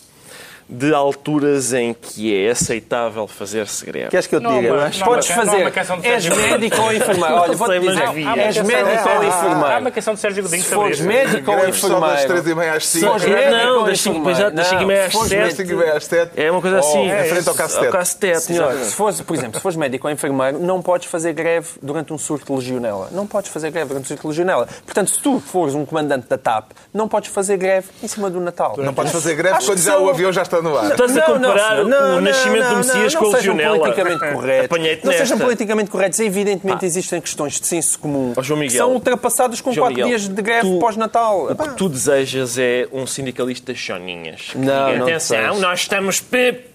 [0.69, 4.09] de alturas em que é aceitável fazer-se greve.
[4.09, 4.75] Queres que eu te Não, diga?
[4.75, 5.71] mas- não, Podes não, fazer.
[5.71, 7.35] de És médico ou enfermeiro?
[7.35, 8.03] Olha, vou-te dizer.
[8.03, 8.31] havia.
[8.43, 9.93] És médico ou Há uma enfermeiro?
[9.93, 11.09] canção de Sérgio Godinho Se sobre fores isso.
[11.09, 12.29] médico ou só das enfermeiro?
[12.29, 13.11] três e meia às Se cinco.
[13.13, 14.39] fores É, médico não, ou das cinco- enfermeiro?
[14.41, 15.43] exato, das cinco e meia Não, às se fores sete.
[15.43, 16.33] Das cinco e meia às sete.
[16.41, 16.99] É uma coisa assim.
[16.99, 18.41] Oh, em frente ao cacetete.
[18.85, 22.19] Se fores, por exemplo, se fores médico ou enfermeiro, não podes fazer greve durante um
[22.19, 23.09] surto de legionela.
[23.13, 24.69] Não podes fazer greve durante um surto de legionela.
[24.85, 28.41] Portanto, se tu fores um comandante da TAP, não podes fazer greve em cima do
[28.41, 28.75] Natal.
[28.79, 30.91] Não podes fazer greve quando que já o avião já está no ar.
[30.91, 33.79] Estás a comparar o não, nascimento não, do Messias não, com a não sejam legionela.
[33.79, 35.05] politicamente corretos.
[35.05, 36.21] Não sejam politicamente corretos.
[36.21, 41.47] Evidentemente existem questões de senso comum que são ultrapassadas com quatro dias de greve pós-Natal.
[41.53, 44.51] O que tu desejas é um sindicalista choninhas.
[44.55, 46.23] Não, Atenção, nós estamos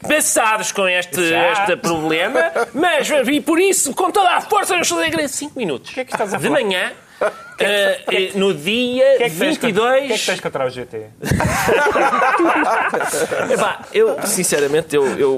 [0.08, 5.10] passados com este, este problema, mas e por isso, com toda a força, vamos fazer
[5.10, 5.92] greve 5 minutos.
[5.94, 6.62] que é que estás a De falar?
[6.62, 6.92] manhã,
[7.60, 10.04] eh, eh, no dia que é que tens contra- 22.
[10.04, 11.06] O que é que tens contra o GT?
[13.52, 15.38] Epá, eu, sinceramente, eu, eu-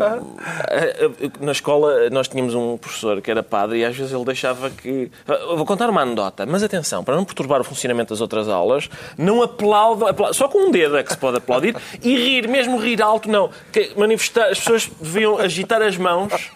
[0.70, 4.26] eh, eh, na escola nós tínhamos um professor que era padre e às vezes ele
[4.26, 5.12] deixava que.
[5.28, 8.90] Eu vou contar uma anedota, mas atenção, para não perturbar o funcionamento das outras aulas,
[9.18, 12.78] não aplaudam, apla- só com um dedo é que se pode aplaudir e rir, mesmo
[12.78, 13.50] rir alto, não.
[13.72, 16.52] Que manifestar, as pessoas deviam agitar as mãos.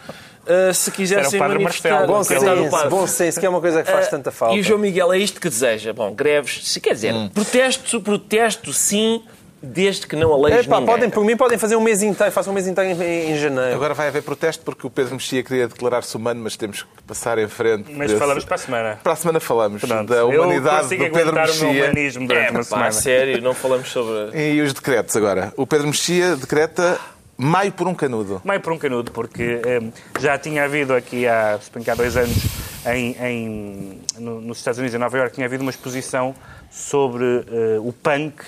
[0.46, 1.90] Eh, se quisessem Era o Padre manifestar.
[1.92, 2.90] Marcelo, Bom senso, padre.
[2.90, 4.56] bom senso, que é uma coisa que faz Ah, tanta falta.
[4.56, 5.94] E o João Miguel é isto que deseja.
[5.94, 9.24] Bom, greves, se quer dizer, protesto, protesto sim,
[9.66, 10.94] desde que não aleije Epá, ninguém.
[10.94, 12.34] podem, por mim, podem fazer um mês inteiro.
[12.34, 13.74] Façam um mês inteiro em, em janeiro.
[13.76, 17.38] Agora vai haver protesto porque o Pedro Mexia queria declarar-se humano, mas temos que passar
[17.38, 17.90] em frente.
[17.94, 19.00] Mas desse- falamos para a semana.
[19.02, 21.84] Para a semana falamos Pronto, da eu humanidade do Pedro aguentar o meu Mexia.
[21.86, 22.92] humanismo durante É, uma pá, semana.
[22.92, 24.38] sério, não falamos sobre...
[24.38, 25.54] E os decretos agora.
[25.56, 27.00] O Pedro Mexia decreta
[27.38, 28.42] maio por um canudo.
[28.46, 32.38] Meio por um canudo, porque hum, já tinha havido aqui há, que há dois anos,
[32.86, 36.36] em, em- no- nos Estados Unidos, em Nova Iorque, tinha havido uma exposição
[36.70, 38.44] sobre eh, o punk,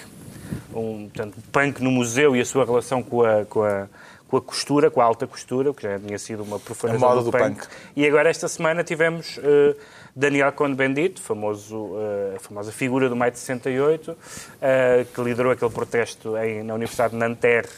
[0.74, 3.88] um, portanto, o punk no museu e a sua relação com a, com a,
[4.28, 7.22] com a costura, com a alta costura, que já tinha sido uma profanação A moda
[7.24, 7.62] do, do punk.
[7.62, 7.68] punk.
[7.96, 9.76] E agora, esta semana, tivemos eh,
[10.16, 14.18] Daniel Cohn-Bendit, famoso, eh, a famosa figura do Maio de 68,
[14.62, 17.70] eh, que liderou aquele protesto em- na Universidade de Nanterre,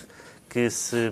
[0.58, 1.12] que se,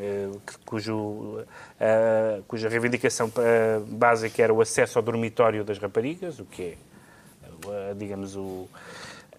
[0.00, 0.30] eh,
[0.64, 1.44] cujo,
[1.78, 6.78] eh, cuja reivindicação eh, básica era o acesso ao dormitório das raparigas, o que
[7.68, 8.66] é, digamos, o,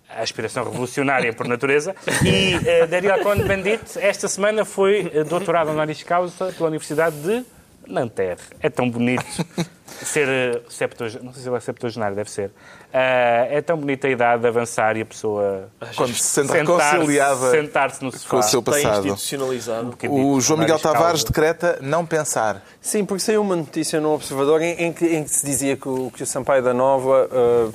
[0.08, 1.96] a aspiração revolucionária por natureza.
[2.24, 7.44] E eh, Daniel Cohn-Bendit, esta semana, foi doutorado honoris causa pela Universidade de
[7.90, 8.42] Nanterre.
[8.62, 9.24] É tão bonito
[10.04, 12.52] ser eh, septuagenário, não sei se ele é septuagenário, deve ser.
[12.94, 16.92] Ah, é tão bonita a idade de avançar e a pessoa Quando se sente sentar-se
[16.92, 18.30] reconciliada sentar-se no sofá.
[18.30, 19.08] com o seu Está passado.
[19.08, 19.98] institucionalizado.
[20.10, 22.64] O João Miguel Tavares decreta não pensar.
[22.82, 25.88] Sim, porque saiu uma notícia no Observador em, em que, em que se dizia que
[25.88, 27.70] o, que o Sampaio da Nova, eh,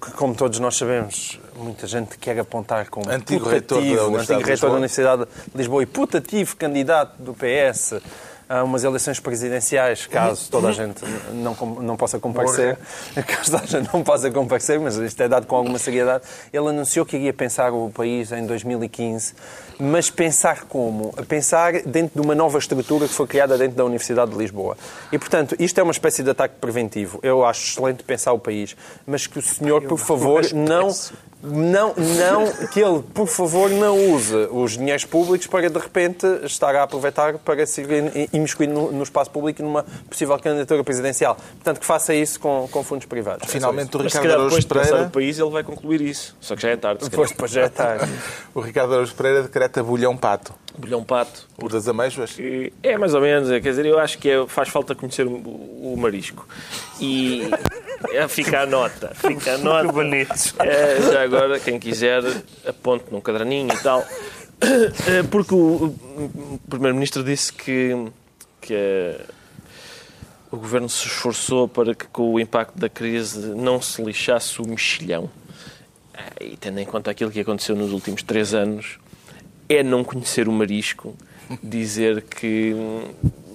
[0.00, 4.32] que como todos nós sabemos, muita gente quer apontar como Antigo reitor da putativo, Universidade
[4.40, 4.74] antigo reitor da.
[4.76, 7.94] Universidade de Lisboa e putativo candidato do PS
[8.48, 12.78] a umas eleições presidenciais, caso toda a gente não, não possa comparecer,
[13.26, 16.68] caso toda a gente não possa comparecer, mas isto é dado com alguma seriedade, ele
[16.68, 19.34] anunciou que iria pensar o país em 2015,
[19.78, 21.12] mas pensar como?
[21.28, 24.76] Pensar dentro de uma nova estrutura que foi criada dentro da Universidade de Lisboa.
[25.12, 27.20] E, portanto, isto é uma espécie de ataque preventivo.
[27.22, 28.76] Eu acho excelente pensar o país,
[29.06, 30.90] mas que o senhor, por favor, não
[31.40, 36.74] não, não, que ele, por favor, não use os dinheiros públicos para, de repente, estar
[36.74, 37.82] a aproveitar para se
[38.38, 41.36] imiscuir no, no espaço público numa possível candidatura presidencial.
[41.36, 43.48] Portanto, que faça isso com, com fundos privados.
[43.48, 45.02] É Finalmente, é o Ricardo Araújo Pereira...
[45.02, 46.36] o país ele vai concluir isso.
[46.40, 47.08] Só que já é tarde.
[47.08, 48.10] Depois, depois já é tarde.
[48.54, 50.54] o Ricardo Araújo Pereira decreta bolhão pato.
[50.76, 51.48] Bolhão pato.
[51.60, 52.36] O das amêijoas?
[52.82, 53.48] É, mais ou menos.
[53.48, 56.46] Quer dizer, eu acho que é, faz falta conhecer o, o marisco.
[57.00, 57.50] E...
[58.10, 59.12] É, fica a nota.
[59.14, 59.92] Fica a nota.
[59.92, 60.54] bonitos.
[60.60, 62.22] É, já agora, quem quiser,
[62.66, 64.04] aponte num caderninho e tal.
[64.60, 67.94] É, porque o, o Primeiro-Ministro disse que,
[68.60, 69.20] que é,
[70.50, 74.66] o Governo se esforçou para que, com o impacto da crise, não se lixasse o
[74.66, 75.30] mexilhão.
[76.14, 78.98] É, e tendo em conta aquilo que aconteceu nos últimos três anos,
[79.68, 81.16] é não conhecer o marisco
[81.62, 82.74] dizer que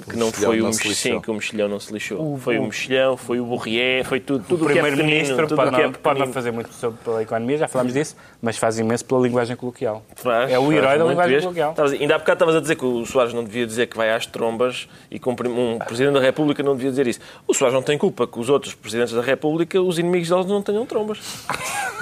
[0.05, 2.33] que não foi o mexilhão, que o mexilhão não se lixou.
[2.33, 5.89] O, foi o mexilhão, foi o borrié, foi tudo, tudo o é Primeiro-Ministro pode, é
[5.89, 9.55] pode não fazer muito sobre pela economia, já falámos disso, mas faz imenso pela linguagem
[9.55, 10.03] coloquial.
[10.15, 11.75] Faz, é o herói da linguagem coloquial.
[11.99, 14.25] ainda há bocado estavas a dizer que o Soares não devia dizer que vai às
[14.25, 17.19] trombas e que um Presidente da República não devia dizer isso.
[17.47, 20.61] O Soares não tem culpa que os outros Presidentes da República, os inimigos deles não
[20.61, 21.19] tenham trombas.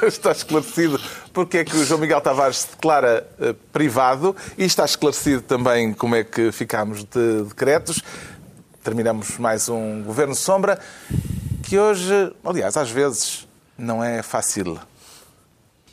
[0.08, 1.00] está esclarecido
[1.34, 5.94] porque é que o João Miguel Tavares se declara uh, privado e está esclarecido também
[5.94, 7.91] como é que ficámos de decretos
[8.84, 10.80] terminamos mais um Governo Sombra,
[11.64, 14.80] que hoje, aliás, às vezes, não é fácil.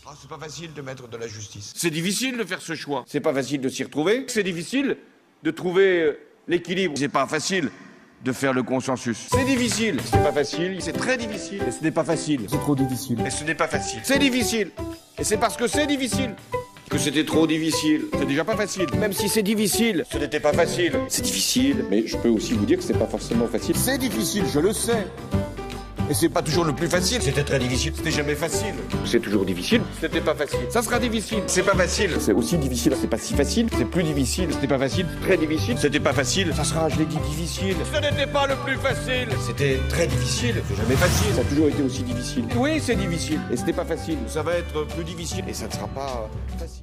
[0.07, 1.73] Ah, c'est pas facile de mettre de la justice.
[1.77, 3.05] C'est difficile de faire ce choix.
[3.07, 4.25] C'est pas facile de s'y retrouver.
[4.29, 4.97] C'est difficile
[5.43, 6.95] de trouver euh, l'équilibre.
[6.97, 7.71] C'est pas facile
[8.25, 9.29] de faire le consensus.
[9.31, 10.01] C'est difficile.
[10.05, 10.79] C'est pas facile.
[10.81, 11.63] C'est très difficile.
[11.67, 12.47] Et ce n'est pas facile.
[12.49, 13.21] C'est trop difficile.
[13.27, 14.01] Et ce n'est pas facile.
[14.03, 14.71] C'est difficile.
[15.19, 16.35] Et c'est parce que c'est difficile
[16.89, 18.07] que c'était trop difficile.
[18.19, 18.87] C'est déjà pas facile.
[18.99, 20.93] Même si c'est difficile, ce n'était pas facile.
[21.09, 21.85] C'est difficile.
[21.91, 23.77] Mais je peux aussi vous dire que c'est pas forcément facile.
[23.77, 25.07] C'est difficile, je le sais.
[26.11, 27.21] Et c'est pas toujours le plus facile.
[27.21, 27.93] C'était très difficile.
[27.95, 28.75] C'était jamais facile.
[29.05, 29.83] C'est toujours difficile.
[30.01, 30.61] C'était pas facile.
[30.71, 31.41] Ça sera difficile.
[31.47, 32.13] C'est pas facile.
[32.19, 32.95] C'est aussi difficile.
[32.99, 33.69] C'est pas si facile.
[33.77, 34.49] C'est plus difficile.
[34.51, 35.07] C'était pas facile.
[35.21, 35.77] Très difficile.
[35.79, 36.55] C'était pas facile.
[36.55, 37.77] Ça sera, je l'ai dit, difficile.
[37.93, 39.29] Ce n'était pas le plus facile.
[39.47, 40.55] C'était très difficile.
[40.67, 41.35] C'est jamais facile.
[41.35, 42.45] Ça a toujours été aussi difficile.
[42.57, 43.41] Oui, c'est difficile.
[43.53, 44.17] Et c'était pas facile.
[44.29, 45.45] Ça va être plus difficile.
[45.47, 46.78] Et ça ne sera pas facile.